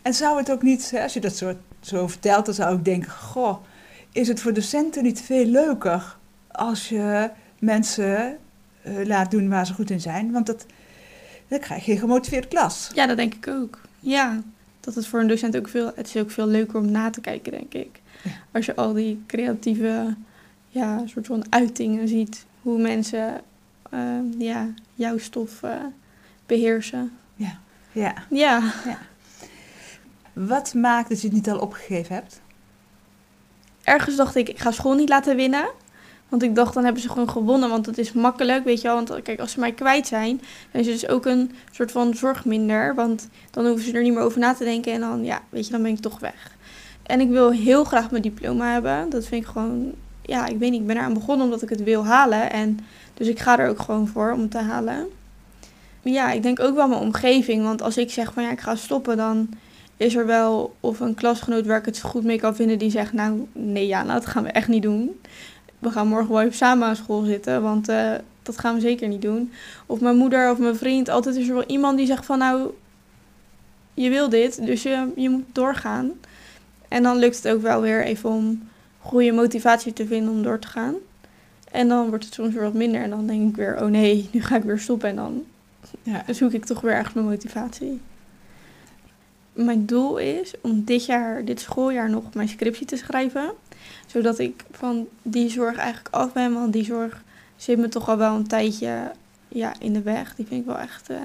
En 0.03 0.15
zou 0.15 0.39
het 0.39 0.51
ook 0.51 0.63
niet, 0.63 0.95
als 1.03 1.13
je 1.13 1.21
dat 1.21 1.37
zo, 1.37 1.55
zo 1.81 2.07
vertelt, 2.07 2.47
dan 2.47 2.55
zou 2.55 2.77
ik 2.77 2.85
denken: 2.85 3.11
Goh, 3.11 3.57
is 4.13 4.29
het 4.29 4.41
voor 4.41 4.53
docenten 4.53 5.03
niet 5.03 5.21
veel 5.21 5.47
leuker 5.47 6.17
als 6.51 6.89
je 6.89 7.31
mensen 7.59 8.37
eh, 8.83 8.93
laat 9.05 9.31
doen 9.31 9.49
waar 9.49 9.67
ze 9.67 9.75
goed 9.75 9.91
in 9.91 10.01
zijn? 10.01 10.33
Want 10.33 10.47
dat, 10.47 10.67
dan 11.49 11.59
krijg 11.59 11.85
je 11.85 11.93
een 11.93 11.99
gemotiveerde 11.99 12.49
klas. 12.49 12.91
Ja, 12.95 13.07
dat 13.07 13.17
denk 13.17 13.35
ik 13.35 13.49
ook. 13.49 13.81
Ja, 14.01 14.43
dat 14.81 14.95
het 14.95 15.07
voor 15.07 15.21
een 15.21 15.27
docent 15.27 15.57
ook 15.57 15.69
veel... 15.69 15.93
Het 15.95 16.07
is 16.07 16.17
ook 16.17 16.31
veel 16.31 16.47
leuker 16.47 16.79
om 16.79 16.91
na 16.91 17.11
te 17.11 17.21
kijken, 17.21 17.53
denk 17.53 17.75
ik. 17.75 18.01
Ja. 18.23 18.31
Als 18.53 18.67
je 18.67 18.77
al 18.77 18.93
die 18.93 19.23
creatieve, 19.27 20.15
ja, 20.69 21.03
soort 21.07 21.27
van 21.27 21.45
uitingen 21.51 22.09
ziet. 22.09 22.45
Hoe 22.63 22.81
mensen, 22.81 23.41
ja, 24.39 24.69
jouw 24.95 25.19
stof 25.19 25.63
eh, 25.63 25.71
beheersen. 26.47 27.13
Ja. 27.37 27.59
Ja, 27.93 28.63
Wat 30.33 30.75
maakt 30.75 31.09
dat 31.09 31.21
je 31.21 31.27
het 31.27 31.37
niet 31.37 31.51
al 31.51 31.59
opgegeven 31.59 32.15
hebt? 32.15 32.43
ergens 33.85 34.17
dacht 34.17 34.35
ik, 34.35 34.49
ik 34.49 34.59
ga 34.59 34.71
school 34.71 34.95
niet 34.95 35.09
laten 35.09 35.37
winnen. 35.37 35.69
Want 36.29 36.43
ik 36.43 36.55
dacht, 36.55 36.75
dan 36.75 36.85
hebben 36.85 37.03
ze 37.03 37.09
gewoon 37.09 37.31
gewonnen, 37.31 37.69
want 37.69 37.87
het 37.87 37.99
is 37.99 38.13
makkelijk, 38.13 38.65
weet 38.65 38.81
je 38.81 38.89
wel. 38.89 39.05
Want 39.05 39.23
kijk, 39.23 39.41
als 39.41 39.53
ze 39.53 39.61
mij 39.61 39.73
kwijt 39.73 40.07
zijn, 40.07 40.41
dan 40.71 40.81
is 40.81 40.87
het 40.87 41.01
dus 41.01 41.09
ook 41.09 41.27
een 41.27 41.55
soort 41.71 41.93
van 41.93 42.15
zorg 42.15 42.45
minder. 42.45 42.95
Want 42.95 43.29
dan 43.51 43.67
hoeven 43.67 43.85
ze 43.85 43.93
er 43.93 44.03
niet 44.03 44.13
meer 44.13 44.23
over 44.23 44.39
na 44.39 44.55
te 44.55 44.65
denken 44.65 44.93
en 44.93 45.01
dan, 45.01 45.25
ja, 45.25 45.43
weet 45.49 45.67
je, 45.67 45.73
dan 45.73 45.83
ben 45.83 45.91
ik 45.91 46.01
toch 46.01 46.19
weg. 46.19 46.53
En 47.03 47.21
ik 47.21 47.29
wil 47.29 47.51
heel 47.51 47.85
graag 47.85 48.11
mijn 48.11 48.23
diploma 48.23 48.73
hebben. 48.73 49.11
Dat 49.11 49.27
vind 49.27 49.43
ik 49.43 49.49
gewoon, 49.49 49.95
ja, 50.27 50.47
ik 50.47 50.59
weet 50.59 50.71
niet, 50.71 50.81
ik 50.81 50.87
ben 50.87 50.97
eraan 50.97 51.15
begonnen 51.15 51.45
omdat 51.45 51.63
ik 51.63 51.69
het 51.69 51.83
wil 51.83 52.07
halen. 52.07 52.51
En 52.51 52.79
dus 53.15 53.27
ik 53.27 53.39
ga 53.39 53.59
er 53.59 53.69
ook 53.69 53.81
gewoon 53.81 54.09
voor 54.09 54.33
om 54.33 54.41
het 54.41 54.51
te 54.51 54.59
halen. 54.59 55.07
Ja, 56.03 56.31
ik 56.31 56.43
denk 56.43 56.61
ook 56.61 56.75
wel 56.75 56.89
mijn 56.89 57.01
omgeving, 57.01 57.65
want 57.65 57.83
als 57.83 57.97
ik 57.97 58.11
zeg 58.11 58.33
van 58.33 58.43
ja, 58.43 58.51
ik 58.51 58.61
ga 58.61 58.75
stoppen, 58.75 59.17
dan 59.17 59.49
is 59.97 60.15
er 60.15 60.27
wel 60.27 60.75
of 60.81 61.01
een 61.01 61.15
klasgenoot 61.15 61.67
waar 61.67 61.79
ik 61.79 61.85
het 61.85 62.01
goed 62.01 62.25
mee 62.25 62.39
kan 62.39 62.55
vinden 62.55 62.79
die 62.79 62.91
zegt, 62.91 63.13
nou 63.13 63.47
nee 63.53 63.87
ja, 63.87 64.03
nou, 64.03 64.21
dat 64.21 64.29
gaan 64.29 64.43
we 64.43 64.49
echt 64.49 64.69
niet 64.69 64.83
doen. 64.83 65.21
We 65.79 65.91
gaan 65.91 66.09
morgen 66.09 66.33
wel 66.33 66.41
even 66.41 66.55
samen 66.55 66.89
aan 66.89 66.97
school 66.97 67.23
zitten, 67.23 67.63
want 67.63 67.89
eh, 67.89 68.13
dat 68.43 68.59
gaan 68.59 68.75
we 68.75 68.81
zeker 68.81 69.09
niet 69.09 69.23
doen. 69.23 69.53
Of 69.87 70.01
mijn 70.01 70.17
moeder 70.17 70.51
of 70.51 70.59
mijn 70.59 70.77
vriend, 70.77 71.09
altijd 71.09 71.37
is 71.37 71.49
er 71.49 71.55
wel 71.55 71.67
iemand 71.67 71.97
die 71.97 72.07
zegt 72.07 72.27
van 72.27 72.39
nou, 72.39 72.71
je 73.95 74.11
wil 74.11 74.29
dit, 74.29 74.67
dus 74.67 74.83
je, 74.83 75.13
je 75.17 75.31
moet 75.31 75.45
doorgaan. 75.53 76.13
En 76.89 77.03
dan 77.03 77.17
lukt 77.17 77.37
het 77.43 77.55
ook 77.55 77.63
wel 77.63 77.81
weer 77.81 78.05
even 78.05 78.31
om 78.31 78.69
goede 79.05 79.33
motivatie 79.33 79.93
te 79.93 80.07
vinden 80.07 80.33
om 80.33 80.43
door 80.43 80.59
te 80.59 80.69
gaan. 80.69 80.95
En 81.71 81.89
dan 81.89 82.09
wordt 82.09 82.25
het 82.25 82.35
soms 82.35 82.55
weer 82.55 82.63
wat 82.63 82.75
minder 82.75 83.03
en 83.03 83.11
dan 83.11 83.27
denk 83.27 83.49
ik 83.49 83.57
weer, 83.57 83.83
oh 83.83 83.89
nee, 83.89 84.29
nu 84.33 84.43
ga 84.43 84.57
ik 84.57 84.63
weer 84.63 84.79
stoppen 84.79 85.09
en 85.09 85.17
dan 85.17 85.45
Ja. 86.03 86.25
zoek 86.33 86.53
ik 86.53 86.65
toch 86.65 86.81
weer 86.81 86.93
ergens 86.93 87.15
mijn 87.15 87.27
motivatie. 87.27 88.01
Mijn 89.53 89.87
doel 89.87 90.17
is 90.17 90.55
om 90.61 90.85
dit 90.85 91.05
jaar, 91.07 91.45
dit 91.45 91.61
schooljaar 91.61 92.11
nog 92.11 92.35
mijn 92.35 92.49
scriptie 92.49 92.87
te 92.87 92.97
schrijven. 92.97 93.53
Zodat 94.07 94.39
ik 94.39 94.65
van 94.71 95.07
die 95.23 95.51
zorg 95.51 95.77
eigenlijk 95.77 96.15
af 96.15 96.33
ben. 96.33 96.53
Want 96.53 96.73
die 96.73 96.85
zorg 96.85 97.23
zit 97.57 97.79
me 97.79 97.89
toch 97.89 98.09
al 98.09 98.17
wel 98.17 98.35
een 98.35 98.47
tijdje 98.47 99.11
ja, 99.49 99.73
in 99.79 99.93
de 99.93 100.03
weg. 100.03 100.35
Die 100.35 100.47
vind 100.47 100.61
ik 100.61 100.67
wel 100.67 100.79
echt 100.79 101.11
eh, 101.11 101.17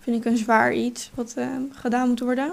vind 0.00 0.16
ik 0.16 0.24
een 0.24 0.36
zwaar 0.36 0.74
iets 0.74 1.10
wat 1.14 1.34
eh, 1.36 1.48
gedaan 1.70 2.08
moet 2.08 2.20
worden. 2.20 2.52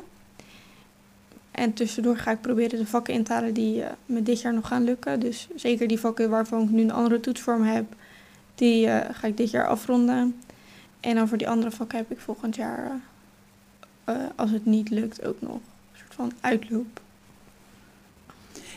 En 1.56 1.74
tussendoor 1.74 2.18
ga 2.18 2.32
ik 2.32 2.41
proberen 2.41 2.80
de 2.80 2.88
vakken 2.88 3.13
in 3.13 3.24
te 3.24 3.34
halen 3.34 3.54
die 3.54 3.84
eh, 3.84 3.91
me 4.06 4.24
dit 4.24 4.41
jaar 4.41 4.54
nog 4.54 4.68
gaan 4.68 4.84
lukken. 4.84 5.20
Dus 5.20 5.48
zeker 5.56 5.88
die 5.88 6.00
vakken 6.00 6.30
waarvan 6.30 6.62
ik 6.62 6.70
nu 6.70 6.82
een 6.82 6.91
andere 6.91 7.20
toetsvorm 7.20 7.63
heb, 7.63 7.86
die 8.56 8.88
eh, 8.88 9.15
ga 9.15 9.28
ik 9.28 9.38
dit 9.38 9.52
jaar 9.52 9.68
afronden. 9.68 10.41
En 11.00 11.15
dan 11.15 11.28
voor 11.28 11.38
die 11.38 11.50
andere 11.50 11.72
vakken 11.72 11.98
heb 11.98 12.12
ik 12.12 12.20
volgend 12.20 12.56
jaar, 12.56 13.00
eh, 14.04 14.15
als 14.36 14.52
het 14.52 14.65
niet 14.65 14.89
lukt, 14.89 15.26
ook 15.26 15.41
nog 15.41 15.56
een 15.56 16.00
soort 16.00 16.13
van 16.13 16.32
uitloop. 16.39 17.02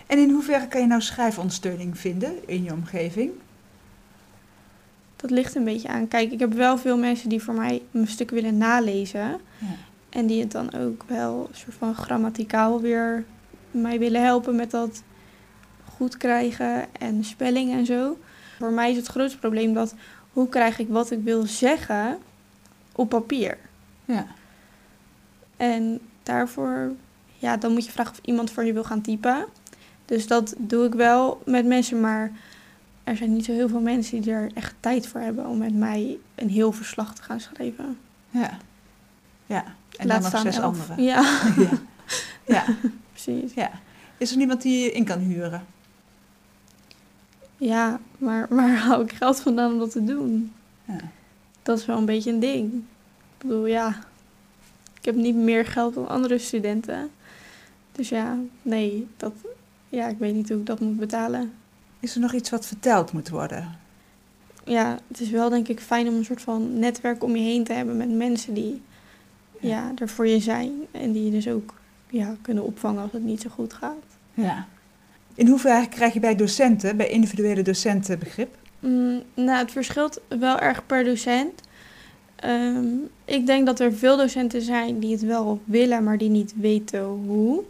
En 0.07 0.19
in 0.19 0.31
hoeverre 0.31 0.69
kan 0.69 0.81
je 0.81 0.87
nou 0.87 1.01
schrijfondersteuning 1.01 1.99
vinden 1.99 2.49
in 2.49 2.62
je 2.62 2.73
omgeving? 2.73 3.31
Dat 5.17 5.31
ligt 5.31 5.55
een 5.55 5.64
beetje 5.64 5.88
aan. 5.88 6.09
Kijk, 6.09 6.33
ik 6.33 6.38
heb 6.38 6.53
wel 6.53 6.79
veel 6.79 6.99
mensen 6.99 7.29
die 7.29 7.43
voor 7.43 7.55
mij 7.55 7.83
mijn 7.91 8.09
stuk 8.09 8.31
willen 8.31 8.57
nalezen. 8.57 9.41
Ja. 9.59 9.77
En 10.09 10.27
die 10.27 10.40
het 10.40 10.53
dan 10.53 10.75
ook 10.75 11.05
wel 11.07 11.47
een 11.49 11.57
soort 11.57 11.77
van 11.77 11.94
grammaticaal 11.94 12.81
weer 12.81 13.25
mij 13.71 13.99
willen 13.99 14.23
helpen 14.23 14.57
met 14.57 14.71
dat 14.71 15.03
goed 15.97 16.16
krijgen 16.16 16.94
en 16.94 17.25
spelling 17.25 17.73
en 17.73 17.87
zo. 17.87 18.18
Voor 18.59 18.73
mij 18.73 18.90
is 18.90 18.97
het 18.97 19.07
grootste 19.07 19.38
probleem 19.38 19.75
dat 19.75 19.94
hoe 20.33 20.49
krijg 20.49 20.79
ik 20.79 20.88
wat 20.88 21.11
ik 21.11 21.23
wil 21.23 21.42
zeggen 21.42 22.18
op 22.92 23.09
papier. 23.09 23.59
Ja. 24.05 24.27
En 25.57 26.01
daarvoor, 26.23 26.92
ja, 27.38 27.57
dan 27.57 27.73
moet 27.73 27.85
je 27.85 27.92
vragen 27.92 28.12
of 28.12 28.21
iemand 28.25 28.51
voor 28.51 28.64
je 28.64 28.73
wil 28.73 28.85
gaan 28.85 29.01
typen. 29.01 29.44
Dus 30.05 30.27
dat 30.27 30.55
doe 30.59 30.87
ik 30.87 30.94
wel 30.94 31.42
met 31.44 31.66
mensen, 31.66 32.01
maar 32.01 32.33
er 33.05 33.16
zijn 33.16 33.33
niet 33.33 33.44
zo 33.44 33.53
heel 33.53 33.68
veel 33.68 33.81
mensen 33.81 34.21
die 34.21 34.33
er 34.33 34.51
echt 34.55 34.75
tijd 34.81 35.07
voor 35.07 35.21
hebben 35.21 35.47
om 35.47 35.59
met 35.59 35.75
mij 35.75 36.18
een 36.35 36.49
heel 36.49 36.73
verslag 36.73 37.14
te 37.14 37.23
gaan 37.23 37.40
schrijven. 37.40 37.99
Ja. 38.31 38.59
Ja. 39.49 39.65
En 39.97 40.07
Laat 40.07 40.23
dan 40.23 40.33
nog 40.33 40.41
zes 40.43 40.57
elf. 40.57 40.65
anderen. 40.65 41.05
Ja, 41.05 41.21
Ja. 41.57 41.71
ja. 42.47 42.65
precies. 43.13 43.55
ja. 43.55 43.71
Is 44.19 44.31
er 44.31 44.37
niemand 44.37 44.63
die 44.63 44.81
je 44.83 44.93
in 44.93 45.05
kan 45.05 45.19
huren? 45.19 45.65
Ja, 47.57 48.01
maar 48.19 48.47
waar 48.51 48.77
hou 48.77 49.05
ik 49.05 49.13
geld 49.13 49.41
vandaan 49.41 49.73
om 49.73 49.79
dat 49.79 49.91
te 49.91 50.05
doen? 50.05 50.53
Ja. 50.85 50.97
Dat 51.63 51.79
is 51.79 51.87
wel 51.87 51.97
een 51.99 52.05
beetje 52.05 52.31
een 52.33 52.41
ding. 52.41 52.73
Ik 52.75 53.39
bedoel, 53.39 53.67
ja, 53.67 53.89
ik 54.99 55.05
heb 55.05 55.15
niet 55.15 55.35
meer 55.35 55.67
geld 55.67 55.95
dan 55.95 56.09
andere 56.09 56.39
studenten. 56.39 57.11
Dus 57.93 58.09
ja, 58.09 58.37
nee, 58.63 59.07
dat, 59.17 59.33
ja, 59.89 60.07
ik 60.09 60.19
weet 60.19 60.35
niet 60.35 60.49
hoe 60.49 60.59
ik 60.59 60.67
dat 60.67 60.81
moet 60.81 60.99
betalen. 60.99 61.53
Is 62.01 62.15
er 62.15 62.21
nog 62.21 62.33
iets 62.33 62.51
wat 62.51 62.67
verteld 62.67 63.13
moet 63.13 63.29
worden? 63.29 63.77
Ja, 64.65 64.99
het 65.09 65.21
is 65.21 65.31
wel 65.31 65.49
denk 65.49 65.69
ik 65.69 65.81
fijn 65.81 66.09
om 66.09 66.15
een 66.15 66.25
soort 66.25 66.43
van 66.43 66.79
netwerk 66.79 67.23
om 67.23 67.37
je 67.37 67.43
heen 67.43 67.65
te 67.65 67.73
hebben 67.73 67.97
met 67.97 68.11
mensen 68.11 68.55
die 68.55 68.83
ja, 69.61 69.92
er 69.99 70.09
voor 70.09 70.27
je 70.27 70.40
zijn. 70.40 70.73
En 70.90 71.12
die 71.12 71.25
je 71.25 71.31
dus 71.31 71.49
ook 71.49 71.75
ja, 72.11 72.37
kunnen 72.42 72.64
opvangen 72.64 73.03
als 73.03 73.12
het 73.12 73.23
niet 73.23 73.40
zo 73.40 73.49
goed 73.51 73.73
gaat. 73.73 74.05
Ja. 74.35 74.66
In 75.35 75.47
hoeverre 75.49 75.88
krijg 75.88 76.12
je 76.14 76.21
bij 76.21 76.35
docenten, 76.37 76.97
bij 76.97 77.09
individuele 77.09 77.62
docenten 77.62 78.18
begrip? 78.18 78.57
Mm, 78.81 79.23
nou, 79.35 79.59
het 79.59 79.71
verschilt 79.73 80.21
wel 80.29 80.59
erg 80.59 80.87
per 80.87 81.05
docent. 81.05 81.61
Ehm, 82.37 82.87
ik 83.25 83.47
denk 83.47 83.66
dat 83.66 83.81
er 83.81 83.92
veel 83.92 84.16
docenten 84.16 84.62
zijn 84.62 84.99
die 84.99 85.12
het 85.12 85.23
wel 85.23 85.61
willen, 85.64 86.05
maar 86.05 86.18
die 86.18 86.29
niet 86.31 86.55
weten 86.57 87.03
hoe. 87.05 87.62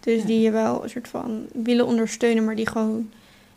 Dus 0.00 0.20
Ja. 0.20 0.26
die 0.26 0.40
je 0.40 0.50
wel 0.50 0.82
een 0.82 0.90
soort 0.90 1.08
van 1.08 1.46
willen 1.52 1.86
ondersteunen, 1.86 2.44
maar 2.44 2.56
die 2.56 2.66
gewoon 2.68 3.10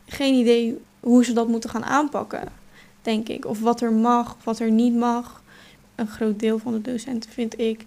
geen 0.05 0.33
idee 0.33 0.77
hoe 0.99 1.25
ze 1.25 1.33
dat 1.33 1.47
moeten 1.47 1.69
gaan 1.69 1.83
aanpakken, 1.85 2.43
denk 3.01 3.27
ik. 3.29 3.45
Of 3.45 3.59
wat 3.59 3.81
er 3.81 3.93
mag, 3.93 4.35
of 4.35 4.43
wat 4.43 4.59
er 4.59 4.71
niet 4.71 4.95
mag. 4.95 5.43
Een 6.01 6.07
groot 6.07 6.39
deel 6.39 6.57
van 6.59 6.73
de 6.73 6.81
docenten 6.81 7.31
vind 7.31 7.59
ik, 7.59 7.85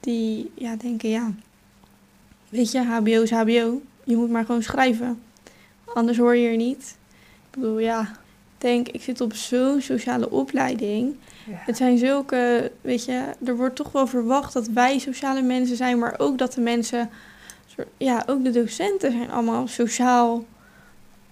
die 0.00 0.50
ja, 0.54 0.76
denken, 0.76 1.08
ja, 1.08 1.32
weet 2.48 2.72
je, 2.72 2.82
HBO 2.82 3.22
is 3.22 3.30
HBO. 3.30 3.80
Je 4.04 4.16
moet 4.16 4.30
maar 4.30 4.44
gewoon 4.44 4.62
schrijven. 4.62 5.20
Anders 5.94 6.18
hoor 6.18 6.36
je 6.36 6.48
er 6.48 6.56
niet. 6.56 6.96
Ik 7.50 7.50
bedoel, 7.50 7.78
ja, 7.78 8.00
ik 8.00 8.08
denk, 8.58 8.88
ik 8.88 9.02
zit 9.02 9.20
op 9.20 9.34
zo'n 9.34 9.80
sociale 9.80 10.30
opleiding. 10.30 11.14
Ja. 11.46 11.52
Het 11.56 11.76
zijn 11.76 11.98
zulke, 11.98 12.72
weet 12.80 13.04
je, 13.04 13.24
er 13.44 13.56
wordt 13.56 13.76
toch 13.76 13.92
wel 13.92 14.06
verwacht 14.06 14.52
dat 14.52 14.66
wij 14.68 14.98
sociale 14.98 15.42
mensen 15.42 15.76
zijn, 15.76 15.98
maar 15.98 16.14
ook 16.18 16.38
dat 16.38 16.52
de 16.52 16.60
mensen, 16.60 17.10
ja, 17.96 18.22
ook 18.26 18.44
de 18.44 18.50
docenten 18.50 19.12
zijn 19.12 19.30
allemaal 19.30 19.68
sociaal, 19.68 20.44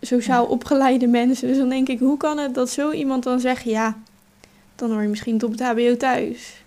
sociaal 0.00 0.42
Ja. 0.42 0.48
opgeleide 0.48 1.07
mensen. 1.07 1.48
Dus 1.48 1.57
dan 1.57 1.68
denk 1.68 1.88
ik, 1.88 1.98
hoe 1.98 2.16
kan 2.16 2.38
het 2.38 2.54
dat 2.54 2.70
zo 2.70 2.90
iemand 2.90 3.22
dan 3.22 3.40
zegt, 3.40 3.64
ja, 3.64 3.96
dan 4.74 4.90
hoor 4.90 5.02
je 5.02 5.08
misschien 5.08 5.42
op 5.44 5.50
het 5.50 5.60
HBO 5.62 5.96
thuis. 5.96 6.62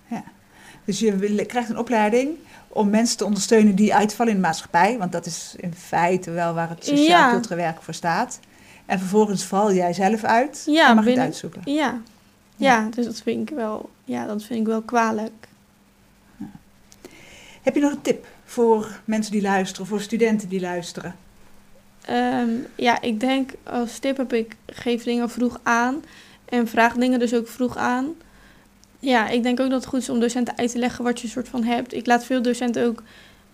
Dus 0.85 0.99
je 0.99 1.45
krijgt 1.45 1.69
een 1.69 1.77
opleiding 1.77 2.29
om 2.67 2.89
mensen 2.89 3.17
te 3.17 3.25
ondersteunen 3.25 3.75
die 3.75 3.95
uitvallen 3.95 4.31
in 4.33 4.41
de 4.41 4.47
maatschappij. 4.47 4.97
Want 4.97 5.11
dat 5.11 5.25
is 5.25 5.53
in 5.57 5.73
feite 5.73 6.31
wel 6.31 6.53
waar 6.53 6.69
het 6.69 6.85
Ja. 6.85 6.95
sociaal-cultureel 6.95 7.57
werk 7.57 7.81
voor 7.81 7.93
staat. 7.93 8.39
En 8.85 8.99
vervolgens 8.99 9.43
val 9.43 9.73
jij 9.73 9.93
zelf 9.93 10.23
uit 10.23 10.63
Ja, 10.65 10.89
en 10.89 10.95
mag 10.95 11.03
je 11.03 11.09
het 11.09 11.19
uitzoeken. 11.19 11.61
Ja. 11.65 12.01
ja, 12.55 12.89
dus 12.89 13.05
dat 13.05 13.21
vind 13.21 13.49
ik 13.49 13.55
wel, 13.55 13.89
ja, 14.03 14.25
dat 14.25 14.43
vind 14.43 14.59
ik 14.59 14.65
wel 14.65 14.81
kwalijk. 14.81 15.47
Heb 17.61 17.75
je 17.75 17.81
nog 17.81 17.91
een 17.91 18.01
tip 18.01 18.25
voor 18.45 18.99
mensen 19.05 19.31
die 19.31 19.41
luisteren, 19.41 19.87
voor 19.87 20.01
studenten 20.01 20.49
die 20.49 20.61
luisteren? 20.61 21.15
Ehm, 22.01 22.49
ja, 22.75 23.01
ik 23.01 23.19
denk 23.19 23.51
als 23.63 23.99
tip 23.99 24.17
heb 24.17 24.33
ik 24.33 24.55
geef 24.65 25.03
dingen 25.03 25.29
vroeg 25.29 25.59
aan 25.63 26.03
en 26.49 26.67
vraag 26.67 26.93
dingen 26.93 27.19
dus 27.19 27.33
ook 27.33 27.47
vroeg 27.47 27.77
aan. 27.77 28.05
Ja, 28.99 29.27
ik 29.29 29.43
denk 29.43 29.59
ook 29.59 29.69
dat 29.69 29.79
het 29.79 29.89
goed 29.89 29.99
is 30.01 30.09
om 30.09 30.19
docenten 30.19 30.57
uit 30.57 30.71
te 30.71 30.77
leggen 30.77 31.03
wat 31.03 31.19
je 31.21 31.27
soort 31.27 31.47
van 31.47 31.63
hebt. 31.63 31.93
Ik 31.93 32.05
laat 32.05 32.25
veel 32.25 32.41
docenten 32.41 32.85
ook, 32.85 33.03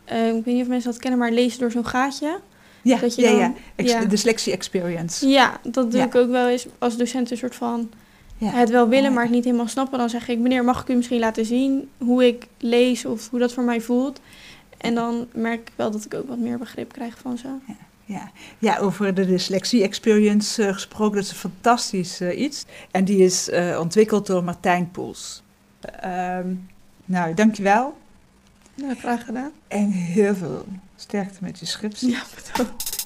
eh, 0.05 0.27
ik 0.27 0.33
weet 0.45 0.53
niet 0.53 0.61
of 0.61 0.67
mensen 0.67 0.91
dat 0.91 0.99
kennen, 0.99 1.19
maar 1.19 1.31
lezen 1.31 1.59
door 1.59 1.71
zo'n 1.71 1.85
gaatje. 1.85 2.39
Ja, 2.81 2.97
Dat 2.97 3.15
je 3.15 3.21
ja, 3.21 3.29
dan- 3.29 3.39
ja. 3.39 3.53
Ex- 3.75 3.91
ja. 3.91 4.05
Dyslexie 4.05 4.53
experience. 4.53 5.27
Ja, 5.27 5.59
dat 5.63 5.91
doe 5.91 5.99
Ja. 5.99 6.05
ik 6.05 6.15
ook 6.15 6.29
wel 6.29 6.47
eens 6.47 6.65
als 6.79 6.97
docenten 6.97 7.31
een 7.31 7.37
soort 7.37 7.55
van 7.55 7.89
Ja. 8.37 8.49
het 8.49 8.69
wel 8.69 8.87
willen, 8.89 9.13
maar 9.13 9.23
het 9.23 9.31
niet 9.31 9.43
helemaal 9.43 9.67
snappen. 9.67 9.97
Dan 9.99 10.09
zeg 10.09 10.27
ik, 10.27 10.37
meneer, 10.39 10.63
mag 10.63 10.81
ik 10.81 10.89
u 10.89 10.93
misschien 10.95 11.19
laten 11.19 11.45
zien 11.45 11.89
hoe 11.97 12.27
ik 12.27 12.47
lees 12.57 13.05
of 13.05 13.29
hoe 13.29 13.39
dat 13.39 13.53
voor 13.53 13.63
mij 13.63 13.81
voelt? 13.81 14.19
En 14.77 14.95
dan 14.95 15.27
merk 15.33 15.59
ik 15.59 15.71
wel 15.75 15.91
dat 15.91 16.05
ik 16.05 16.13
ook 16.13 16.27
wat 16.27 16.37
meer 16.37 16.57
begrip 16.57 16.91
krijg 16.91 17.17
van 17.17 17.37
ze. 17.37 17.47
Ja. 18.05 18.31
ja, 18.59 18.77
over 18.77 19.13
de 19.13 19.25
dyslexie 19.25 19.83
experience 19.83 20.65
eh, 20.65 20.73
gesproken, 20.73 21.15
dat 21.15 21.23
is 21.23 21.29
een 21.29 21.35
fantastisch 21.35 22.19
eh, 22.19 22.39
iets. 22.39 22.65
En 22.91 23.05
die 23.05 23.17
is 23.17 23.49
eh, 23.49 23.79
ontwikkeld 23.79 24.27
door 24.27 24.43
Martijn 24.43 24.91
Poels. 24.91 25.43
Ehm 25.99 26.47
nou, 27.05 27.33
dankjewel. 27.33 27.97
Nou, 28.75 28.95
graag 28.95 29.25
gedaan. 29.25 29.51
En 29.67 29.89
heel 29.89 30.35
veel 30.35 30.65
sterkte 30.95 31.37
met 31.41 31.59
je 31.59 31.65
scriptie. 31.65 32.09
Ja, 32.09 32.23
bedankt. 32.35 33.01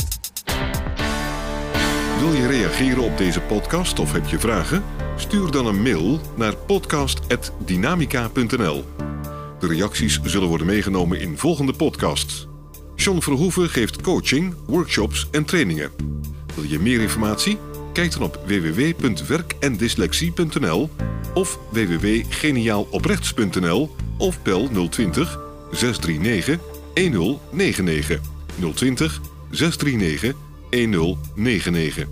Wil 2.20 2.34
je 2.34 2.48
reageren 2.48 3.04
op 3.04 3.18
deze 3.18 3.42
podcast 3.42 4.00
of 4.00 4.12
heb 4.12 4.28
je 4.28 4.40
vragen? 4.40 4.84
Stuur 5.16 5.52
dan 5.52 5.66
een 5.66 5.82
mail 5.82 6.20
naar 6.36 6.56
podcast.dynamica.nl. 6.56 8.86
De 9.60 9.68
reacties 9.68 10.20
zullen 10.24 10.48
worden 10.48 10.68
meegenomen 10.68 11.20
in 11.20 11.38
volgende 11.38 11.74
podcasts. 11.74 12.48
John 13.08 13.22
Verhoeven 13.22 13.70
geeft 13.70 14.02
coaching, 14.02 14.54
workshops 14.66 15.28
en 15.32 15.46
trainingen. 15.46 15.92
Wil 16.56 16.64
je 16.64 16.80
meer 16.80 17.02
informatie? 17.02 17.58
Kijk 17.94 18.12
dan 18.12 18.22
op 18.22 18.40
www.werkendyslexie.nl 18.46 20.90
of 21.34 21.60
www.geniaaloprechts.nl 21.72 23.96
of 24.18 24.42
bel 24.42 24.70
020 24.90 25.40
639 25.72 26.60
1099 26.94 28.20
020 28.74 29.22
639 29.52 30.34
1099. 30.70 32.08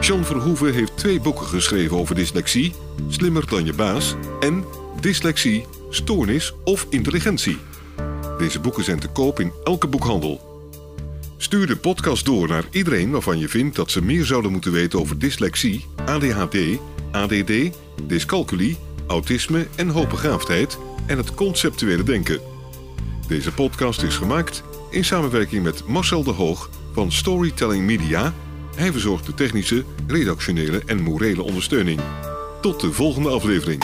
John 0.00 0.22
Verhoeven 0.22 0.72
heeft 0.72 0.96
twee 0.96 1.20
boeken 1.20 1.46
geschreven 1.46 1.96
over 1.96 2.14
dyslexie, 2.14 2.72
Slimmer 3.08 3.48
dan 3.48 3.64
je 3.64 3.72
baas 3.72 4.14
en 4.40 4.64
Dyslexie, 5.00 5.66
Stoornis 5.90 6.54
of 6.64 6.86
Intelligentie. 6.90 7.58
Deze 8.38 8.60
boeken 8.60 8.84
zijn 8.84 8.98
te 8.98 9.08
koop 9.08 9.40
in 9.40 9.52
elke 9.64 9.86
boekhandel. 9.86 10.54
Stuur 11.36 11.66
de 11.66 11.76
podcast 11.76 12.24
door 12.24 12.48
naar 12.48 12.64
iedereen 12.70 13.10
waarvan 13.10 13.38
je 13.38 13.48
vindt 13.48 13.76
dat 13.76 13.90
ze 13.90 14.02
meer 14.02 14.24
zouden 14.24 14.52
moeten 14.52 14.72
weten 14.72 15.00
over 15.00 15.18
dyslexie, 15.18 15.84
ADHD, 16.04 16.56
ADD, 17.10 17.52
dyscalculie, 18.06 18.76
autisme 19.06 19.66
en 19.76 19.88
hoogbegaafdheid 19.88 20.78
en 21.06 21.16
het 21.16 21.34
conceptuele 21.34 22.02
denken. 22.02 22.40
Deze 23.28 23.52
podcast 23.52 24.02
is 24.02 24.16
gemaakt 24.16 24.62
in 24.90 25.04
samenwerking 25.04 25.62
met 25.62 25.86
Marcel 25.86 26.22
de 26.22 26.30
Hoog 26.30 26.70
van 26.92 27.12
Storytelling 27.12 27.84
Media. 27.84 28.34
Hij 28.74 28.92
verzorgt 28.92 29.26
de 29.26 29.34
technische, 29.34 29.84
redactionele 30.06 30.82
en 30.86 31.02
morele 31.02 31.42
ondersteuning. 31.42 32.00
Tot 32.60 32.80
de 32.80 32.92
volgende 32.92 33.28
aflevering. 33.28 33.82